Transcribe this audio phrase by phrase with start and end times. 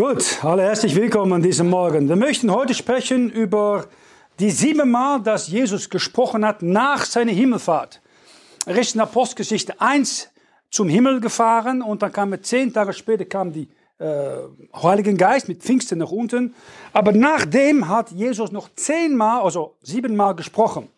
[0.00, 2.08] Gut, alle herzlich willkommen an diesem Morgen.
[2.08, 3.84] Wir möchten heute sprechen über
[4.38, 8.00] die sieben Mal, dass Jesus gesprochen hat nach seiner Himmelfahrt.
[8.64, 10.30] Er ist in Apostelgeschichte 1
[10.70, 14.38] zum Himmel gefahren und dann kam er zehn Tage später kam die äh,
[14.74, 16.54] Heiligen Geist mit Pfingsten nach unten.
[16.94, 20.88] Aber nachdem hat Jesus noch zehnmal, also siebenmal gesprochen.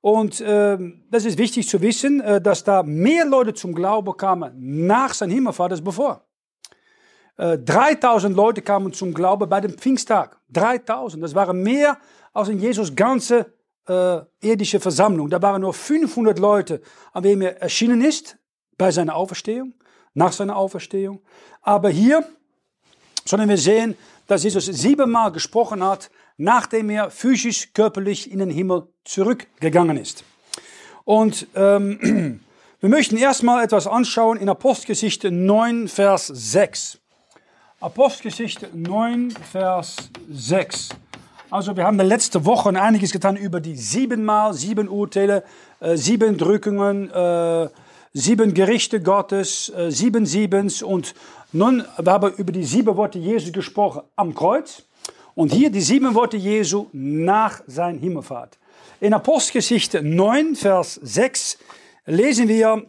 [0.00, 0.76] Und äh,
[1.12, 4.50] das ist wichtig zu wissen, äh, dass da mehr Leute zum Glauben kamen
[4.84, 6.25] nach seiner Himmelfahrt als bevor.
[7.36, 10.38] Äh, 3000 Leute kamen zum Glauben bei dem Pfingsttag.
[10.50, 11.98] 3000, das waren mehr
[12.32, 13.52] als in Jesus ganze
[13.88, 15.28] äh, irdische Versammlung.
[15.28, 16.80] Da waren nur 500 Leute,
[17.12, 18.36] an wem er erschienen ist
[18.78, 19.74] bei seiner Auferstehung,
[20.14, 21.20] nach seiner Auferstehung.
[21.62, 22.24] Aber hier
[23.24, 28.88] sollen wir sehen, dass Jesus siebenmal gesprochen hat, nachdem er physisch, körperlich in den Himmel
[29.04, 30.24] zurückgegangen ist.
[31.04, 32.40] Und ähm,
[32.80, 36.98] wir möchten erstmal etwas anschauen in Apostelgeschichte 9, Vers 6.
[37.78, 39.96] Apostelgeschichte 9, Vers
[40.30, 40.88] 6.
[41.50, 45.44] Also wir haben letzte Woche einiges getan über die siebenmal, sieben Urteile,
[45.80, 47.68] äh, sieben Drückungen, äh,
[48.14, 51.14] sieben Gerichte Gottes, äh, sieben Siebens und
[51.52, 54.82] nun wir haben über die sieben Worte Jesu gesprochen am Kreuz
[55.34, 58.56] und hier die sieben Worte Jesu nach seiner Himmelfahrt.
[59.00, 61.58] In Apostelgeschichte 9, Vers 6
[62.06, 62.86] lesen wir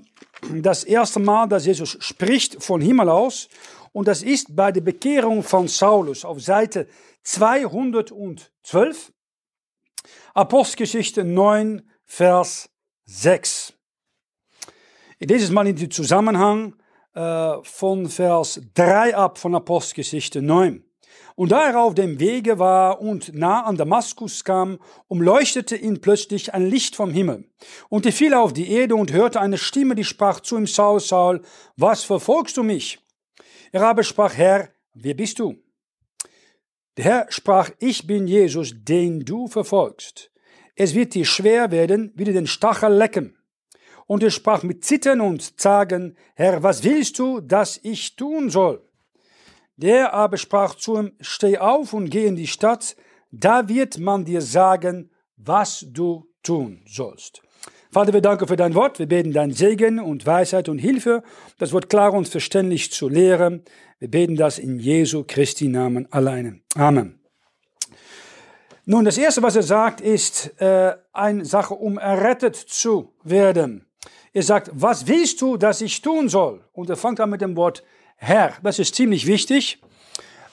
[0.50, 3.50] das erste Mal, dass Jesus spricht von Himmel aus
[3.92, 6.88] und das ist bei der Bekehrung von Saulus auf Seite
[7.24, 9.12] 212.
[10.34, 12.70] Apostelgeschichte 9, Vers
[13.06, 13.74] 6.
[15.20, 16.76] Dieses Mal in den Zusammenhang
[17.14, 20.84] äh, von Vers 3 ab von Apostelgeschichte 9.
[21.36, 26.54] Und da er auf dem Wege war und nah an Damaskus kam, umleuchtete ihn plötzlich
[26.54, 27.50] ein Licht vom Himmel.
[27.90, 31.00] Und er fiel auf die Erde und hörte eine Stimme, die sprach zu ihm, Saul,
[31.00, 31.42] Saul,
[31.76, 33.00] was verfolgst du mich?
[33.72, 35.55] Er aber sprach, Herr, wer bist du?
[36.98, 40.32] Der Herr sprach, ich bin Jesus, den du verfolgst.
[40.76, 43.38] Es wird dir schwer werden, wie du den Stachel lecken.
[44.05, 48.82] Und er sprach mit Zittern und Zagen, Herr, was willst du, dass ich tun soll?
[49.76, 52.95] Der aber sprach zu ihm, steh auf und geh in die Stadt,
[53.32, 57.42] da wird man dir sagen, was du tun sollst.
[57.98, 59.00] Vater, wir danken für dein Wort.
[59.00, 61.24] Wir beten dein Segen und Weisheit und Hilfe,
[61.58, 63.64] das Wort klar und verständlich zu lehren.
[63.98, 66.60] Wir beten das in Jesu Christi Namen alleine.
[66.76, 67.20] Amen.
[68.86, 73.88] Nun, das erste, was er sagt, ist äh, eine Sache, um errettet zu werden.
[74.32, 76.64] Er sagt, was willst du, dass ich tun soll?
[76.74, 77.82] Und er fängt an mit dem Wort
[78.18, 78.54] Herr.
[78.62, 79.82] Das ist ziemlich wichtig.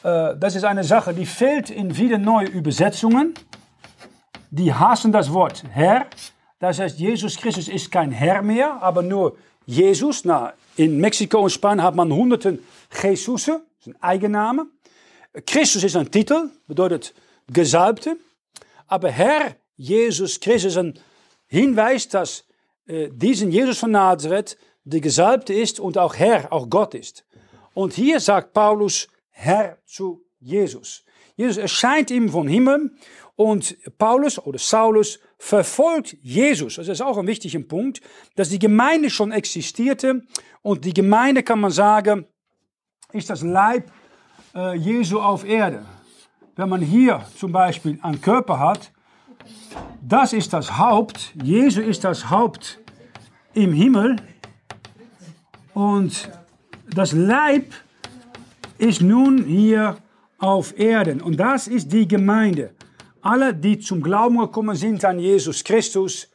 [0.03, 3.35] Äh, das ist eine Sache, die fehlt in vielen neuen Übersetzungen.
[4.51, 6.07] Die hassen das Wort Herr.
[6.59, 10.25] Das heißt, Jesus Christus ist kein Herr mehr, aber nur Jesus.
[10.25, 12.61] Na, in Mexiko und Spanien hat man hunderten
[13.03, 14.67] Jesus, das ist ein Eigenname.
[15.47, 17.15] Christus ist ein Titel, bedeutet
[17.49, 18.17] Gesalbte.
[18.87, 20.95] Aber Herr Jesus Christus ist ein
[21.47, 22.45] Hinweis, dass
[22.87, 27.25] äh, diesen Jesus von Nazareth der Gesalbte ist und auch Herr, auch Gott ist.
[27.73, 31.05] Und hier sagt Paulus Herr zu Jesus.
[31.37, 32.93] Jesus erscheint ihm vom Himmel
[33.37, 36.77] und Paulus oder Saulus verfolgt Jesus.
[36.77, 38.01] Das ist auch ein wichtiger Punkt,
[38.37, 40.23] dass die Gemeinde schon existierte
[40.63, 42.27] und die Gemeinde, kann man sagen,
[43.13, 43.91] ist das Leib
[44.55, 45.85] äh, Jesu auf Erde.
[46.57, 48.93] Wenn man hier zum Beispiel einen Körper hat,
[50.01, 52.79] das ist das Haupt, Jesu ist das Haupt
[53.55, 54.17] im Himmel
[55.75, 56.31] und
[56.95, 57.73] das Leib
[58.79, 59.97] ist nun hier
[60.39, 62.75] auf Erden und das ist die Gemeinde
[63.25, 66.29] alle, die zum Glauben gekommen sind an Jesus Christus,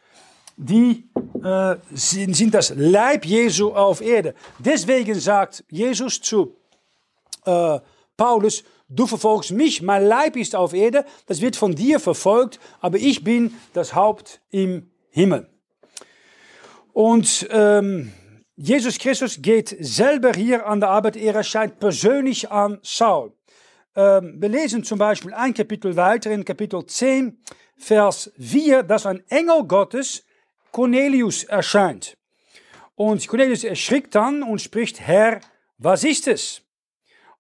[0.58, 1.10] die
[1.44, 4.34] äh, sind, sind, das Leib Jesu auf Erde.
[4.58, 6.56] Deswegen sagt Jesus zu
[7.46, 7.80] äh,
[8.18, 12.98] Paulus, du verfolgst mich, mein Leib ist auf Erde, das wird von dir verfolgt, aber
[12.98, 15.48] ich bin das Haupt im Himmel.
[16.92, 18.12] Und ähm,
[18.58, 23.32] Jesus Christus geht selber hier an der Arbeit, er erscheint persönlich an Saul.
[24.00, 27.38] Ähm, wir lesen zum Beispiel ein Kapitel weiter, in Kapitel 10,
[27.76, 30.24] Vers 4, dass ein Engel Gottes
[30.72, 32.16] Cornelius erscheint.
[32.96, 35.42] Und Cornelius erschrickt dann und spricht, Herr,
[35.78, 36.62] was ist es?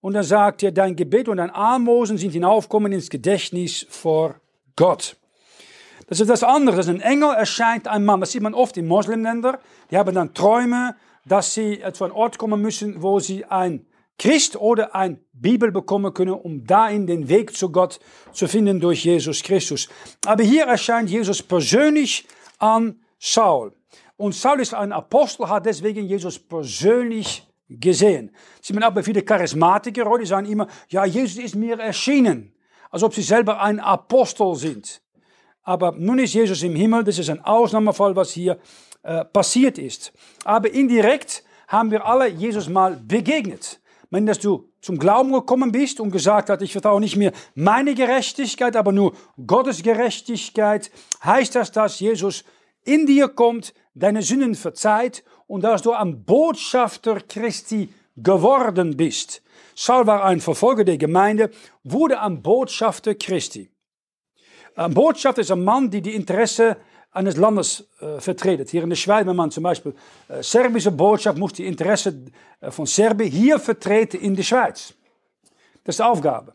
[0.01, 4.41] Und dann sagt er, dein Gebet und dein Almosen sind hinaufgekommen ins Gedächtnis vor
[4.75, 5.15] Gott.
[6.07, 8.19] Das ist das andere, dass ein Engel erscheint ein Mann.
[8.19, 9.59] Das sieht man oft in Moslemländern.
[9.91, 13.85] Die haben dann Träume, dass sie zu einem Ort kommen müssen, wo sie ein
[14.19, 17.99] Christ oder ein Bibel bekommen können, um dahin den Weg zu Gott
[18.33, 19.89] zu finden durch Jesus Christus.
[20.25, 22.27] Aber hier erscheint Jesus persönlich
[22.59, 23.73] an Saul.
[24.17, 28.31] Und Saul ist ein Apostel, hat deswegen Jesus persönlich gesehen.
[28.61, 32.53] Sie sind aber viele Charismatiker, die sagen immer, ja, Jesus ist mir erschienen,
[32.91, 35.01] als ob sie selber ein Apostel sind.
[35.63, 38.59] Aber nun ist Jesus im Himmel, das ist ein Ausnahmefall, was hier
[39.03, 40.11] äh, passiert ist.
[40.43, 43.79] Aber indirekt haben wir alle Jesus mal begegnet.
[44.11, 47.93] Wenn dass du zum Glauben gekommen bist und gesagt hast, ich vertraue nicht mehr meine
[47.93, 49.13] Gerechtigkeit, aber nur
[49.45, 50.89] Gottes Gerechtigkeit,
[51.23, 52.43] heißt das, dass Jesus
[52.85, 59.43] in dir kommt, deine Sünden verzeiht und dass du ein Botschafter Christi geworden bist.
[59.75, 61.51] Saul war ein Verfolger der Gemeinde,
[61.83, 63.69] wurde ein Botschafter Christi.
[64.75, 66.77] Ein Botschafter ist ein Mann, der die Interesse
[67.11, 68.69] eines Landes äh, vertretet.
[68.69, 69.93] Hier in der Schweiz, wenn man zum Beispiel
[70.27, 72.25] äh, serbische Botschaft muss die Interesse
[72.61, 74.93] äh, von Serbien hier vertreten in der Schweiz.
[75.83, 76.53] Das ist die Aufgabe.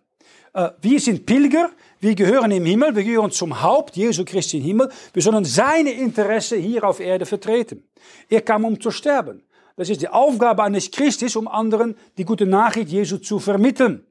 [0.53, 1.71] Äh, wir sind Pilger,
[2.01, 4.91] wir gehören im Himmel, wir gehören zum Haupt, Jesu Christi im Himmel.
[5.13, 7.83] Wir sollen seine Interesse hier auf Erde vertreten.
[8.29, 9.43] Er kam, um zu sterben.
[9.77, 14.07] Das ist die Aufgabe eines Christus, um anderen die gute Nachricht Jesu zu vermitteln.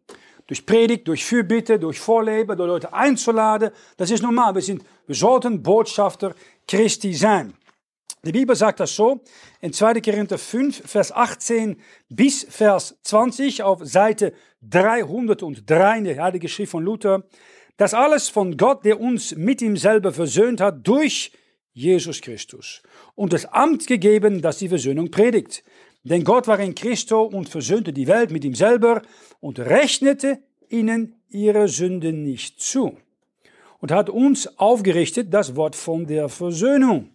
[0.47, 3.71] Durch Predigt, durch Fürbitte, durch Vorleben, durch Leute einzuladen.
[3.95, 4.53] Das ist normal.
[4.55, 6.35] Wir, sind, wir sollten Botschafter
[6.67, 7.53] Christi sein.
[8.25, 9.21] Die Bibel sagt das so
[9.59, 9.99] in 2.
[9.99, 11.77] Korinther 5, Vers 18
[12.07, 17.23] bis Vers 20 auf Seite 303 in der Heilige Schrift von Luther.
[17.75, 21.33] Das alles von Gott, der uns mit ihm selber versöhnt hat durch
[21.73, 22.81] Jesus Christus
[23.15, 25.63] und das Amt gegeben, das die Versöhnung predigt.
[26.03, 29.01] Denn Gott war in Christo und versöhnte die Welt mit ihm selber
[29.41, 30.39] und rechnete
[30.69, 32.97] ihnen ihre Sünden nicht zu.
[33.83, 37.09] Und hat uns aufgerichtet das Wort von der Versöhnung.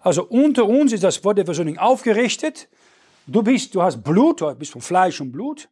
[0.00, 2.70] Also unter uns ist das Wort der Versöhnung aufgerichtet.
[3.26, 5.68] Du bist, du hast Blut, du bist von Fleisch und Blut.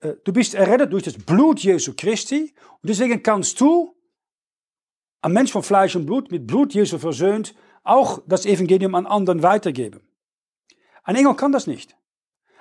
[0.00, 2.52] Äh, du bist errettet durch das Blut Jesu Christi.
[2.80, 3.94] Und deswegen kannst du,
[5.20, 7.54] ein Mensch von Fleisch und Blut, mit Blut Jesu versöhnt,
[7.84, 10.00] auch das Evangelium an anderen weitergeben.
[11.04, 11.96] Ein Engel kann das nicht.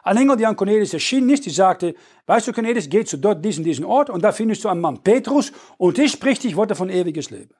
[0.03, 1.95] Ein Engel, die an Cornelius erschienen ist, die sagte,
[2.25, 5.03] weißt du Cornelius, geh zu dort, diesen, diesen Ort und da findest du einen Mann
[5.03, 7.53] Petrus und der spricht dich Worte von ewiges Leben.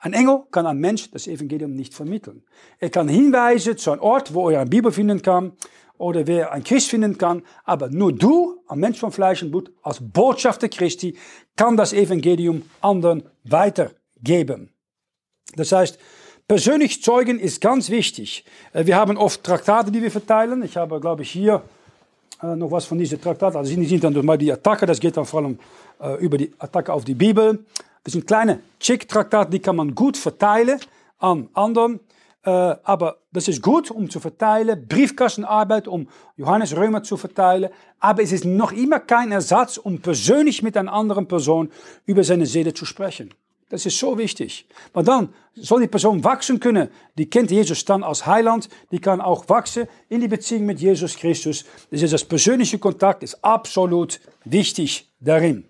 [0.00, 2.44] Ein Engel kann einem Mensch das Evangelium nicht vermitteln.
[2.78, 5.52] Er kann hinweisen zu einem Ort, wo er eine Bibel finden kann
[5.96, 9.72] oder wer ein Christ finden kann, aber nur du, ein Mensch von Fleisch und Blut,
[9.82, 11.16] als Botschafter Christi,
[11.56, 14.70] kann das Evangelium anderen weitergeben.
[15.56, 15.98] Das heißt,
[16.48, 18.42] Persönlich zeugen ist ganz wichtig.
[18.72, 20.62] Äh, wir haben oft Traktate, die wir verteilen.
[20.62, 21.60] Ich habe, glaube ich, hier
[22.42, 23.58] äh, noch was von diesen Traktaten.
[23.58, 24.86] Also die sind dann mal die Attacke.
[24.86, 25.58] Das geht dann vor allem
[26.00, 27.66] äh, über die Attacke auf die Bibel.
[28.02, 30.80] Das sind kleine Chick-Traktate, die kann man gut verteilen
[31.18, 32.00] an anderen.
[32.44, 34.86] aber das ist gut, um zu verteilen.
[34.88, 37.70] Briefkastenarbeit, um Johannes Römer zu verteilen.
[37.98, 41.70] Aber es ist noch immer kein Ersatz, um persönlich mit einer anderen Person
[42.06, 43.34] über seine Seele zu sprechen.
[43.68, 44.66] Das ist so wichtig.
[44.94, 46.88] Maar dann soll die Person wachsen können.
[47.18, 48.68] Die kennt Jesus dann als Heiland.
[48.90, 51.64] Die kann auch wachsen in die Beziehung mit Jesus Christus.
[51.90, 55.68] Ist das persönliche Kontakt ist absolut wichtig darin.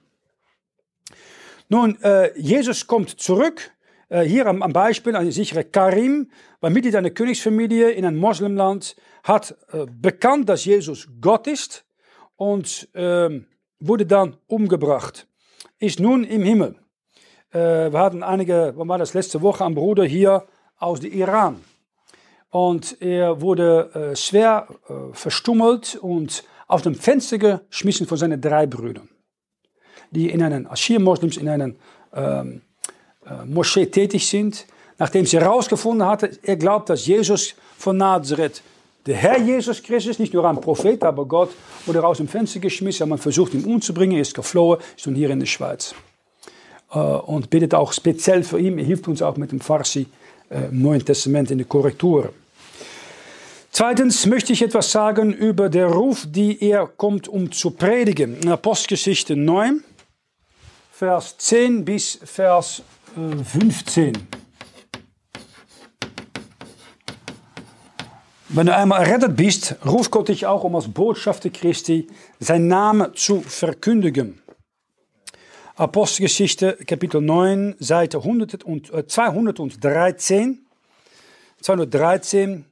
[1.68, 3.72] Nun, äh, Jesus kommt zurück.
[4.08, 6.30] Äh, hier am, am, Beispiel ein sicherer Karim,
[6.60, 11.84] war Mitglied einer Königsfamilie in einem Moslemland, hat äh, bekannt, dass Jesus Gott ist
[12.36, 13.46] und ähm,
[13.80, 15.26] wurde dann umgebracht.
[15.78, 16.76] Ist nun im Himmel.
[17.52, 20.44] Äh, wir hatten einige, wann war das letzte Woche, ein Bruder hier
[20.78, 21.64] aus dem Iran.
[22.50, 28.66] Und er wurde äh, schwer äh, verstummelt und aus dem Fenster geschmissen von seinen drei
[28.66, 29.08] Brüdern,
[30.10, 31.72] die in einen Aschir-Moslems in einer
[32.14, 32.62] ähm,
[33.26, 34.66] äh, Moschee tätig sind.
[34.98, 38.62] Nachdem sie herausgefunden hatte, er glaubt, dass Jesus von Nazareth
[39.06, 41.50] der Herr Jesus Christus, nicht nur ein Prophet, aber Gott,
[41.86, 45.30] wurde aus dem Fenster geschmissen, man versucht ihn umzubringen, er ist geflohen, ist nun hier
[45.30, 45.94] in der Schweiz.
[46.90, 48.78] Äh, und bittet auch speziell für ihn.
[48.78, 50.06] Er hilft uns auch mit dem Farsi
[50.48, 52.32] äh, im Neuen Testament in der Korrektur.
[53.70, 58.40] Zweitens möchte ich etwas sagen über den Ruf, die er kommt, um zu predigen.
[58.40, 59.84] In Apostelgeschichte 9,
[60.90, 62.82] Vers 10 bis Vers
[63.14, 64.14] 15.
[64.14, 64.18] Äh,
[68.50, 72.06] Wenn du einmal errettet bist, ruft Gott dich auch, um als Botschafter Christi
[72.40, 74.40] sein Name zu verkündigen.
[75.78, 80.66] Apostelgeschichte Kapitel 9, Seite 100 und, äh, 213.
[81.60, 82.64] 213.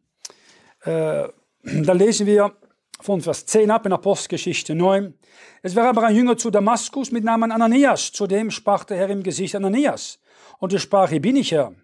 [0.83, 0.89] Äh,
[1.63, 2.57] da lesen wir
[3.01, 5.15] von Vers 10 ab in Apostelgeschichte 9.
[5.63, 8.11] Es war aber ein Jünger zu Damaskus mit Namen Ananias.
[8.11, 10.19] Zu dem sprach der Herr im Gesicht Ananias.
[10.59, 11.77] Und er sprach, hier bin ich Herr.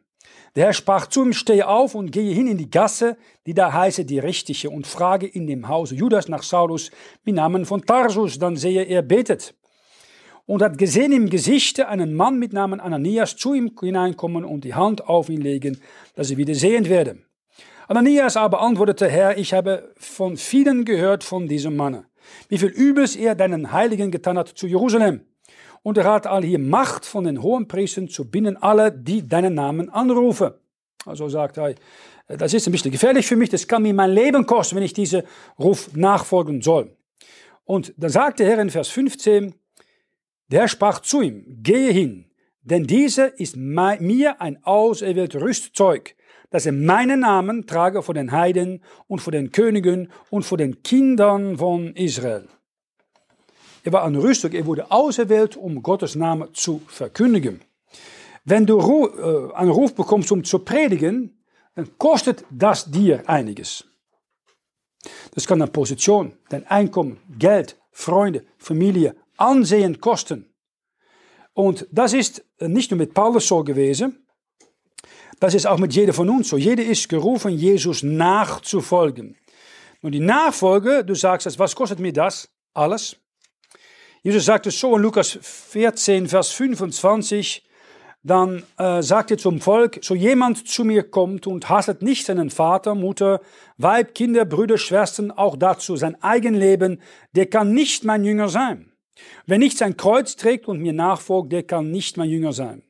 [0.57, 3.73] Der Herr sprach zu ihm, stehe auf und gehe hin in die Gasse, die da
[3.73, 6.91] heiße die Richtige, und frage in dem Hause Judas nach Saulus
[7.23, 9.55] mit Namen von Tarsus, dann sehe er betet
[10.47, 14.75] und hat gesehen im Gesichte einen Mann mit Namen Ananias zu ihm hineinkommen und die
[14.75, 15.81] Hand auf ihn legen,
[16.15, 17.19] dass er wieder sehen werde.
[17.89, 22.07] Ananias aber antwortete, Herr, ich habe von vielen gehört von diesem Manne,
[22.49, 25.21] wie viel Übels er deinen Heiligen getan hat zu Jerusalem.
[25.83, 29.55] Und er hat all hier Macht von den hohen Priestern zu binden alle, die deinen
[29.55, 30.53] Namen anrufen.
[31.05, 31.75] Also sagt er,
[32.29, 34.93] das ist ein bisschen gefährlich für mich, das kann mir mein Leben kosten, wenn ich
[34.93, 35.25] diese
[35.59, 36.97] Ruf nachfolgen soll.
[37.65, 39.55] Und dann sagt der Herr in Vers 15,
[40.53, 42.27] der sprach zu ihm, gehe hin,
[42.63, 46.15] denn dieser ist mir ein auserwähltes Rüstzeug,
[46.51, 50.83] dass er meinen Namen trage vor den Heiden und vor den Königen und vor den
[50.83, 52.47] Kindern von Israel.
[53.83, 57.61] Er war ein Rüstzeug, er wurde auserwählt, um Gottes Namen zu verkündigen.
[58.45, 61.43] Wenn du äh, einen Ruf bekommst, um zu predigen,
[61.75, 63.85] dann kostet das dir einiges.
[65.35, 70.55] Das kann eine Position, dein Einkommen, Geld, Freunde, Familie, Ansehen kosten.
[71.53, 74.27] Und das ist nicht nur mit Paulus so gewesen,
[75.41, 76.57] das ist auch mit jedem von uns so.
[76.57, 79.37] Jeder ist gerufen, Jesus nachzufolgen.
[80.01, 82.49] Und die Nachfolge, du sagst es, was kostet mir das?
[82.75, 83.17] Alles.
[84.23, 87.65] Jesus sagt es so in Lukas 14, Vers 25,
[88.23, 92.51] dann äh, sagt er zum Volk, so jemand zu mir kommt und hasset nicht seinen
[92.51, 93.41] Vater, Mutter,
[93.79, 97.03] Weib, Kinder, Brüder, Schwestern, auch dazu sein Eigenleben,
[97.35, 98.92] der kann nicht mein Jünger sein.
[99.47, 102.83] Wer nicht sein Kreuz trägt und mir nachfolgt, der kann nicht mein Jünger sein.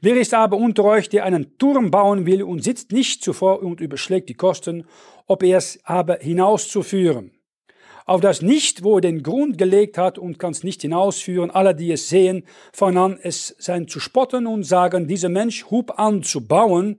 [0.00, 3.80] Wer ist aber unter euch, der einen Turm bauen will und sitzt nicht zuvor und
[3.80, 4.84] überschlägt die Kosten,
[5.26, 7.32] ob er es aber hinauszuführen?
[8.04, 11.74] Auf das nicht, wo er den Grund gelegt hat und kann es nicht hinausführen, alle,
[11.74, 16.22] die es sehen, fangen an, es sein zu spotten und sagen, dieser Mensch hub an
[16.22, 16.98] zu bauen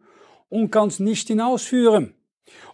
[0.50, 2.14] und kann es nicht hinausführen.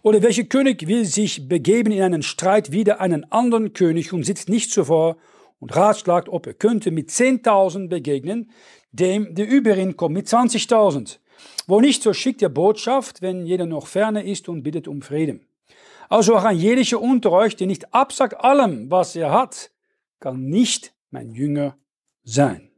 [0.02, 4.48] Oder welcher König will sich begeben in einen Streit wider einen anderen König und sitzt
[4.48, 5.16] nicht zuvor
[5.60, 8.50] und ratschlagt, ob er könnte mit 10.000 begegnen,
[8.90, 11.18] dem der über ihn kommt mit 20.000.
[11.66, 15.46] Wo nicht, so schickt er Botschaft, wenn jeder noch ferne ist und bittet um Frieden.
[16.08, 19.70] Also auch ein jeder unter euch, der nicht absagt allem, was er hat,
[20.18, 21.76] kann nicht mein Jünger
[22.24, 22.70] sein.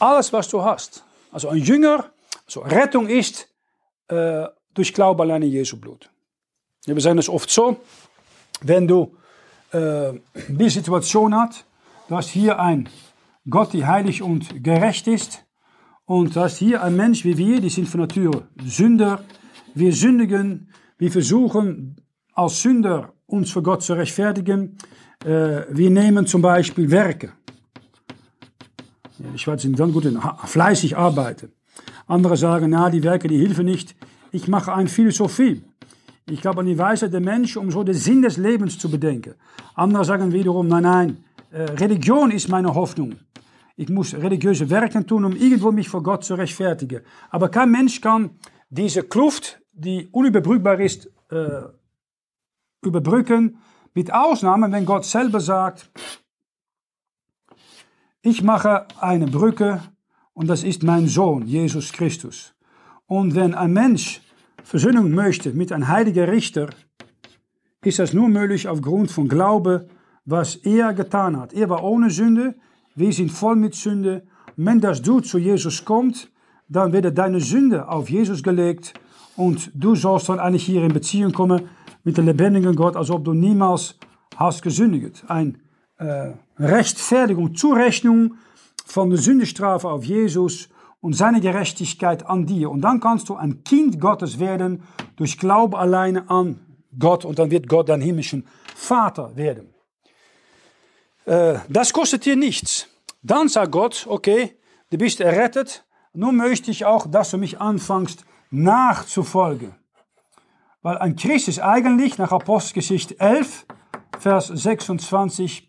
[0.00, 1.04] Alles, was du hast.
[1.30, 2.10] Also ein Jünger,
[2.46, 3.48] also Rettung ist
[4.08, 6.10] äh, durch Glaube allein in Jesu Blut.
[6.84, 7.76] Wir sagen es oft so,
[8.60, 9.16] wenn du
[9.74, 11.66] äh, die Situation hast,
[12.08, 12.88] du hast hier ein
[13.48, 15.44] Gott, die heilig und gerecht ist.
[16.06, 19.24] Und da ist hier ein Mensch wie wir, die sind von Natur Sünder.
[19.74, 21.96] Wir sündigen, wir versuchen
[22.34, 24.78] als Sünder uns für Gott zu rechtfertigen.
[25.24, 27.32] Äh, wir nehmen zum Beispiel Werke.
[29.34, 31.52] Ich weiß, sind dann gut in fleißig arbeiten.
[32.06, 33.96] Andere sagen, na, die Werke, die helfen nicht.
[34.32, 35.62] Ich mache eine Philosophie.
[36.26, 39.34] Ich glaube an die Weisheit der Menschen, um so den Sinn des Lebens zu bedenken.
[39.74, 43.16] Andere sagen wiederum, nein, nein, äh, Religion ist meine Hoffnung.
[43.76, 47.02] Ich muss religiöse Werken tun, um irgendwo mich vor Gott zu rechtfertigen.
[47.30, 48.30] Aber kein Mensch kann
[48.70, 51.62] diese Kluft, die unüberbrückbar ist, äh,
[52.82, 53.58] überbrücken,
[53.92, 55.90] mit Ausnahme, wenn Gott selber sagt,
[58.22, 59.82] ich mache eine Brücke
[60.32, 62.54] und das ist mein Sohn, Jesus Christus.
[63.06, 64.20] Und wenn ein Mensch
[64.64, 66.70] Versöhnung möchte mit einem heiligen Richter,
[67.84, 69.88] ist das nur möglich aufgrund von Glaube,
[70.24, 71.52] was er getan hat.
[71.52, 72.54] Er war ohne Sünde,
[72.94, 74.22] wir sind voll mit Sünde.
[74.56, 76.30] Wenn das du zu Jesus kommt,
[76.66, 78.94] dann wird deine Sünde auf Jesus gelegt
[79.36, 81.68] und du sollst dann eigentlich hier in Beziehung kommen
[82.02, 83.98] mit dem lebendigen Gott, als ob du niemals
[84.36, 85.24] hast gesündigt.
[85.28, 85.58] Ein
[85.98, 88.36] äh, Rechtfertigung, Zurechnung
[88.86, 90.70] von der Sündestrafe auf Jesus
[91.04, 92.70] und seine Gerechtigkeit an dir.
[92.70, 94.84] Und dann kannst du ein Kind Gottes werden
[95.16, 96.60] durch Glaube alleine an
[96.98, 99.74] Gott und dann wird Gott dein himmlischen Vater werden.
[101.26, 102.88] Äh, das kostet dir nichts.
[103.22, 104.56] Dann sagt Gott, okay,
[104.88, 105.84] du bist errettet,
[106.14, 109.74] nun möchte ich auch, dass du mich anfängst nachzufolgen.
[110.80, 113.66] Weil ein Christ ist eigentlich nach Apostelgeschichte 11,
[114.18, 115.68] Vers 26,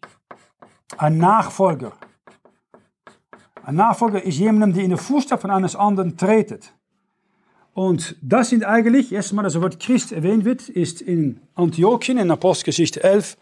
[0.98, 1.92] ein Nachfolger.
[3.66, 6.72] Ein Nachfolger ist jemand, der in den Fußstapfen eines anderen tretet.
[7.74, 13.04] Und das sind eigentlich, erstmal das Wort Christ erwähnt wird, ist in Antiochien in Apostelgeschichte
[13.04, 13.36] 11,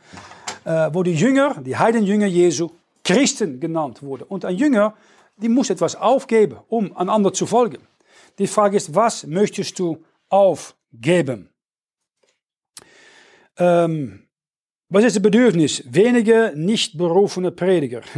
[0.63, 2.71] äh, wo die Jünger, die Heidenjünger Jesu,
[3.03, 4.23] Christen genannt wurden.
[4.23, 4.93] Und ein Jünger,
[5.35, 7.79] die muss etwas aufgeben, um an anderen zu folgen.
[8.39, 11.49] Die Frage ist, was möchtest du aufgeben?
[13.57, 14.23] Ähm,
[14.87, 15.83] was ist das Bedürfnis?
[15.85, 18.01] Wenige nicht berufene Prediger.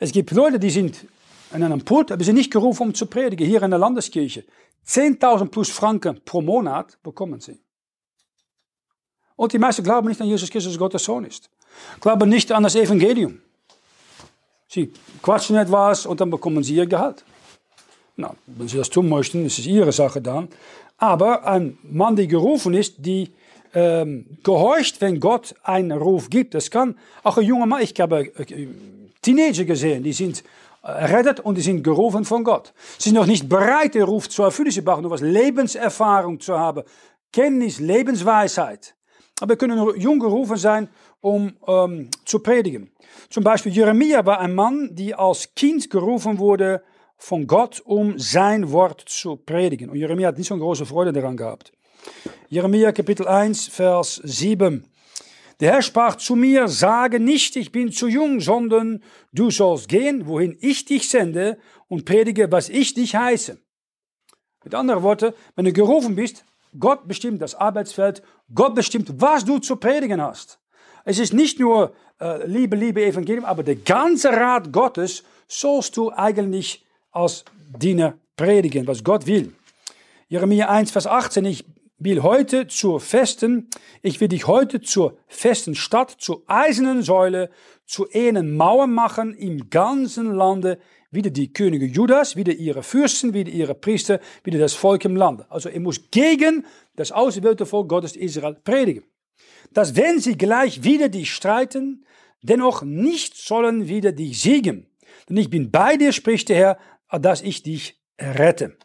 [0.00, 1.06] Es gibt Leute, die sind
[1.54, 3.46] in einem Pult, aber sie sind nicht gerufen, um zu predigen.
[3.46, 4.44] Hier in der Landeskirche.
[4.86, 7.58] 10.000 plus Franken pro Monat bekommen sie.
[9.36, 11.50] Und die meisten glauben nicht an Jesus Christus, Gottes Sohn ist.
[12.00, 13.40] Glauben nicht an das Evangelium.
[14.68, 14.92] Sie
[15.22, 17.24] quatschen etwas und dann bekommen sie ihr Gehalt.
[18.16, 20.48] Na, wenn sie das tun möchten, ist es ihre Sache dann.
[20.98, 23.30] Aber ein Mann, der gerufen ist, die
[23.74, 26.54] ähm, gehorcht, wenn Gott einen Ruf gibt.
[26.54, 28.68] Das kann auch ein junger Mann, ich habe äh,
[29.20, 30.44] Teenager gesehen, die sind
[30.84, 32.72] errettet und die sind gerufen von Gott.
[32.98, 34.70] Sie sind noch nicht bereit, den Ruf zu erfüllen.
[34.70, 36.82] Sie brauchen noch was Lebenserfahrung zu haben.
[37.32, 38.94] Kenntnis, Lebensweisheit.
[39.40, 40.88] Aber wir können nur jung gerufen sein,
[41.20, 42.90] um ähm, zu predigen.
[43.30, 46.82] Zum Beispiel Jeremia war ein Mann, der als Kind gerufen wurde
[47.16, 49.90] von Gott, um sein Wort zu predigen.
[49.90, 51.72] Und Jeremia hat nicht so eine große Freude daran gehabt.
[52.48, 54.84] Jeremia Kapitel 1, Vers 7.
[55.64, 59.02] Der Herr sprach zu mir, sage nicht, ich bin zu jung, sondern
[59.32, 61.56] du sollst gehen, wohin ich dich sende
[61.88, 63.56] und predige, was ich dich heiße.
[64.62, 66.44] Mit anderen Worten, wenn du gerufen bist,
[66.78, 68.22] Gott bestimmt das Arbeitsfeld,
[68.54, 70.58] Gott bestimmt, was du zu predigen hast.
[71.06, 76.12] Es ist nicht nur äh, Liebe, Liebe, Evangelium, aber der ganze Rat Gottes sollst du
[76.12, 77.42] eigentlich als
[77.78, 79.54] Diener predigen, was Gott will.
[80.28, 81.64] Jeremia 1, Vers 18, ich
[82.04, 83.68] will heute zur festen,
[84.02, 87.50] ich will dich heute zur festen Stadt, zur eisernen Säule,
[87.86, 90.78] zu einen Mauer machen im ganzen Lande,
[91.10, 95.46] wieder die Könige Judas, wieder ihre Fürsten, wieder ihre Priester, wieder das Volk im Lande.
[95.48, 99.04] Also er muss gegen das auserwählte Volk Gottes Israel predigen.
[99.72, 102.04] Dass wenn sie gleich wieder dich streiten,
[102.42, 104.86] dennoch nicht sollen wieder dich siegen.
[105.28, 106.78] Denn ich bin bei dir, spricht der Herr,
[107.18, 108.76] dass ich dich rette.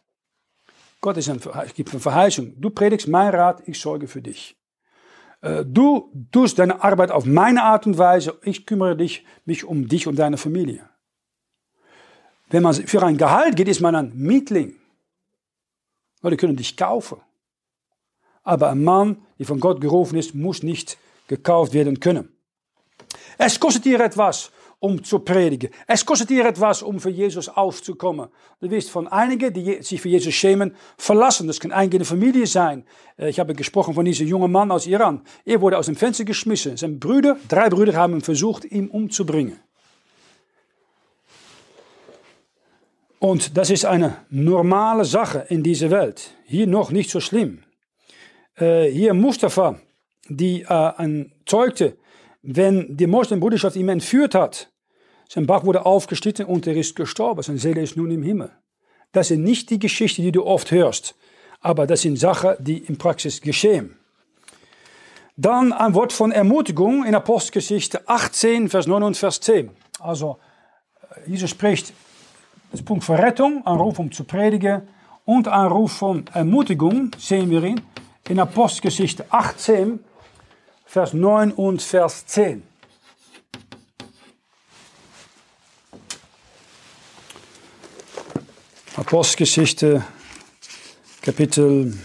[1.01, 1.39] Gott ist ein,
[1.73, 2.59] gibt eine Verheißung.
[2.59, 4.57] Du predigst mein Rat, ich sorge für dich.
[5.41, 9.87] Äh, du tust deine Arbeit auf meine Art und Weise, ich kümmere dich, mich um
[9.87, 10.89] dich und deine Familie.
[12.49, 14.75] Wenn man für ein Gehalt geht, ist man ein Mietling.
[16.23, 17.21] Die können dich kaufen.
[18.43, 22.29] Aber ein Mann, der von Gott gerufen ist, muss nicht gekauft werden können.
[23.37, 25.69] Es kostet dir etwas, um zu predigen.
[25.87, 28.29] Es kostet dir etwas, um für Jesus aufzukommen.
[28.61, 31.47] Du wirst von einigen, die sich für Jesus schämen, verlassen.
[31.47, 32.85] Das kann eigene Familie sein.
[33.17, 35.21] Ich habe gesprochen von diesem jungen Mann aus Iran.
[35.43, 36.77] Er wurde aus dem Fenster geschmissen.
[36.77, 39.59] Seine Brüder, drei Brüder haben versucht, ihn umzubringen.
[43.19, 46.31] Und das ist eine normale Sache in dieser Welt.
[46.45, 47.63] Hier noch nicht so schlimm.
[48.55, 49.81] Hier Mustafa,
[50.29, 51.97] die äh, zeugte,
[52.41, 54.71] wenn die Moslembruderschaft ihn entführt hat,
[55.27, 57.43] sein Bach wurde aufgeschnitten und er ist gestorben.
[57.43, 58.51] Seine Seele ist nun im Himmel.
[59.11, 61.15] Das sind nicht die Geschichten, die du oft hörst,
[61.61, 63.95] aber das sind Sachen, die in Praxis geschehen.
[65.35, 69.69] Dann ein Wort von Ermutigung in Apostelgeschichte 18, Vers 9 und Vers 10.
[69.99, 70.37] Also,
[71.01, 71.93] äh, Jesus spricht
[72.71, 74.87] das Punkt Verrettung, ein Ruf um zu predigen
[75.25, 77.81] und ein Ruf von Ermutigung, sehen wir ihn
[78.27, 79.99] in Apostelgeschichte 18,
[80.91, 82.63] Vers 9 und Vers 10.
[88.95, 90.03] Apostelgeschichte,
[91.21, 91.95] Kapitel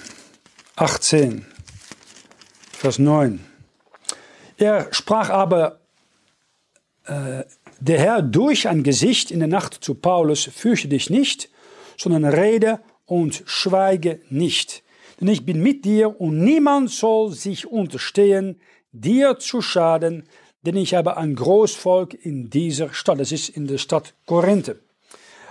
[0.76, 1.46] 18,
[2.72, 3.42] Vers 9.
[4.58, 5.80] Er sprach aber
[7.06, 7.44] äh,
[7.80, 11.48] der Herr durch ein Gesicht in der Nacht zu Paulus, fürchte dich nicht,
[11.96, 14.83] sondern rede und schweige nicht.
[15.20, 18.60] Denn ich bin mit dir und niemand soll sich unterstehen,
[18.92, 20.24] dir zu schaden,
[20.62, 23.20] denn ich habe ein Großvolk in dieser Stadt.
[23.20, 24.80] Das ist in der Stadt Korinthe.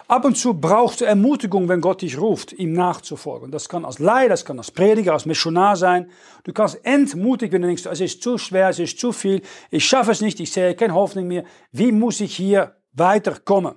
[0.08, 3.52] Ab und zu brauchst du Ermutigung, wenn Gott dich ruft, ihm nachzufolgen.
[3.52, 6.10] Das kann als Leiter, das kann als Prediger, als Missionar sein.
[6.44, 9.86] Du kannst entmutig, wenn du denkst, es ist zu schwer, es ist zu viel, ich
[9.86, 11.46] schaffe es nicht, ich sehe keine Hoffnung mehr.
[11.72, 13.76] Wie muss ich hier weiterkommen?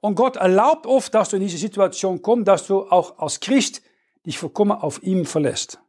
[0.00, 3.80] Und Gott erlaubt oft, dass du in diese Situation kommst, dass du auch als Christ
[4.26, 5.80] dich vollkommen auf ihm verlässt.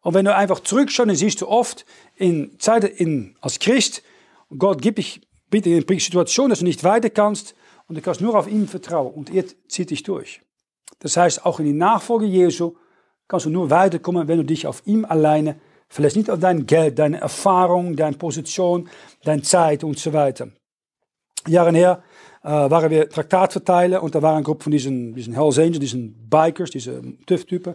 [0.00, 1.84] Und wenn du einfach zurückschaust, dann siehst du oft
[2.16, 4.02] in Zeiten in, als Christ,
[4.56, 7.54] Gott gibt dich bitte in eine Situation, dass du nicht weiter kannst
[7.86, 10.40] und du kannst nur auf ihn vertrauen und er zieht dich durch.
[11.00, 12.74] Das heißt, auch in die Nachfolge Jesu
[13.28, 16.16] kannst du nur weiterkommen, wenn du dich auf ihm alleine verlässt.
[16.16, 18.88] Nicht auf dein Geld, deine Erfahrung, deine Position,
[19.24, 20.48] deine Zeit und so weiter.
[21.46, 22.02] Jahre her
[22.42, 26.70] waren wir Traktatverteiler und da war eine Gruppe von diesen, diesen Hells Angels, diesen Bikers,
[26.70, 27.74] diese TÜV-Typen.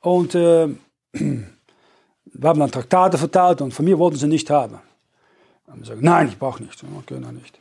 [0.00, 0.68] Und äh,
[1.12, 4.78] wir haben dann Traktate verteilt und von mir wollten sie nicht haben.
[5.66, 6.82] Und haben gesagt, nein, ich brauche nicht.
[6.98, 7.58] Okay, dann nicht.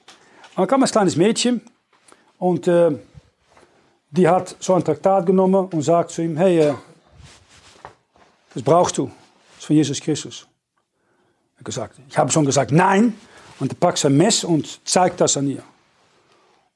[0.55, 1.61] Und dann kam ein kleines Mädchen
[2.37, 2.91] und äh,
[4.11, 6.73] die hat so ein Traktat genommen und sagt zu ihm, hey, äh,
[8.53, 10.47] das brauchst du, das ist von Jesus Christus.
[11.57, 13.13] Hat gesagt, ich habe schon gesagt, nein.
[13.59, 15.63] Und er packt sein Messer und zeigt das an ihr.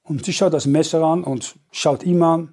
[0.10, 2.52] Und sie schaut das Messer an und schaut ihm an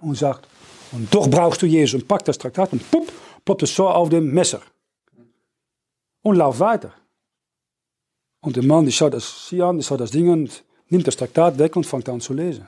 [0.00, 0.48] und sagt,
[0.90, 2.02] und doch brauchst du Jesus.
[2.02, 3.06] Und packt das Traktat und pup,
[3.44, 4.60] ploppt es so auf dem Messer.
[6.22, 6.92] Und lauft weiter.
[8.40, 11.16] Und der Mann, die schaut das sie an, die schaut das Ding und nimmt das
[11.16, 12.66] Traktat weg und fängt an zu lesen.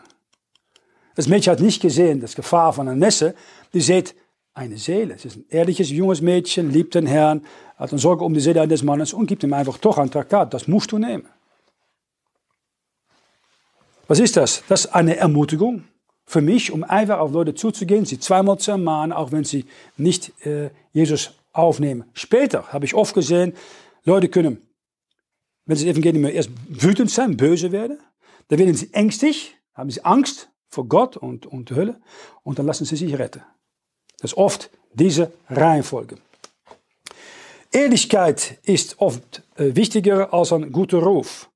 [1.16, 3.34] Das Mädchen hat nicht gesehen, das Gefahr von einem Messer.
[3.74, 4.14] Die sieht
[4.54, 5.14] eine Seele.
[5.14, 7.44] Es ist ein ehrliches, junges Mädchen, liebt den Herrn,
[7.76, 10.54] hat eine Sorge um die Seele eines Mannes und gibt ihm einfach doch ein Traktat.
[10.54, 11.26] Das musst du nehmen.
[14.10, 14.64] Was ist das?
[14.68, 15.84] Das ist eine Ermutigung
[16.26, 20.32] für mich, um einfach auf Leute zuzugehen, sie zweimal zu ermahnen, auch wenn sie nicht
[20.44, 22.02] äh, Jesus aufnehmen.
[22.12, 23.52] Später habe ich oft gesehen,
[24.02, 24.60] Leute können,
[25.64, 28.00] wenn sie das Evangelium erst wütend sein, böse werden,
[28.48, 32.00] dann werden sie ängstlich, haben sie Angst vor Gott und, und Hölle
[32.42, 33.44] und dann lassen sie sich retten.
[34.18, 36.16] Das ist oft diese Reihenfolge.
[37.70, 41.48] Ehrlichkeit ist oft äh, wichtiger als ein guter Ruf.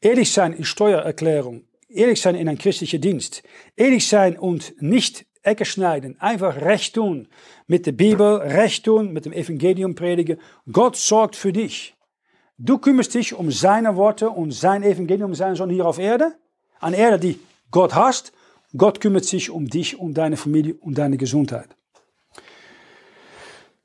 [0.00, 3.42] Ehrlich sein in Steuererklärung, ehrlich sein in ein christlicher Dienst,
[3.76, 7.28] ehrlich sein und nicht Ecke schneiden, einfach recht tun
[7.66, 10.38] mit der Bibel, recht tun mit dem Evangelium predigen.
[10.70, 11.94] Gott sorgt für dich.
[12.58, 16.34] Du kümmerst dich um seine Worte und sein Evangelium, sein Sohn hier auf Erde,
[16.80, 17.38] an Erde, die
[17.70, 18.32] Gott hast.
[18.76, 21.68] Gott kümmert sich um dich, um deine Familie, um deine Gesundheit.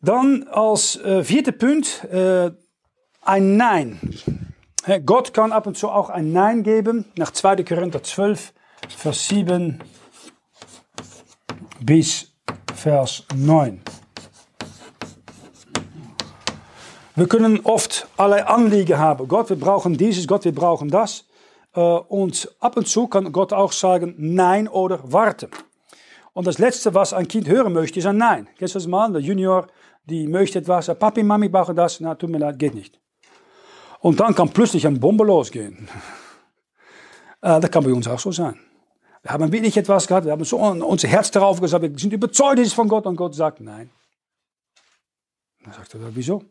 [0.01, 2.51] Dann als äh, vierte Punkt äh,
[3.21, 3.99] ein Nein.
[5.05, 7.05] Gott kann ab und zu auch ein Nein geben.
[7.15, 7.63] Nach 2.
[7.63, 8.53] Korinther 12,
[8.89, 9.79] Vers 7
[11.79, 12.33] bis
[12.75, 13.81] Vers 9.
[17.15, 19.27] Wir können oft alle Anliegen haben.
[19.27, 21.25] Gott, wir brauchen dieses, Gott, wir brauchen das.
[21.75, 25.49] Äh, und ab und zu kann Gott auch sagen Nein oder warten.
[26.33, 28.49] Und das Letzte, was ein Kind hören möchte, ist ein Nein.
[28.57, 29.11] Kennst du das mal?
[29.11, 29.67] Der Junior
[30.05, 32.99] die möchte etwas, Papi, Mami brauchen das, na, tut mir leid, geht nicht.
[34.03, 35.87] Und dann kann plötzlich eine Bombe losgehen.
[37.41, 38.59] Äh, das kann bei uns auch so sein.
[39.21, 42.59] Wir haben wirklich etwas gehabt, wir haben so unser Herz darauf gesagt, wir sind überzeugt,
[42.59, 43.89] es ist von Gott und Gott sagt nein.
[45.63, 46.43] Dann sagt er, wieso?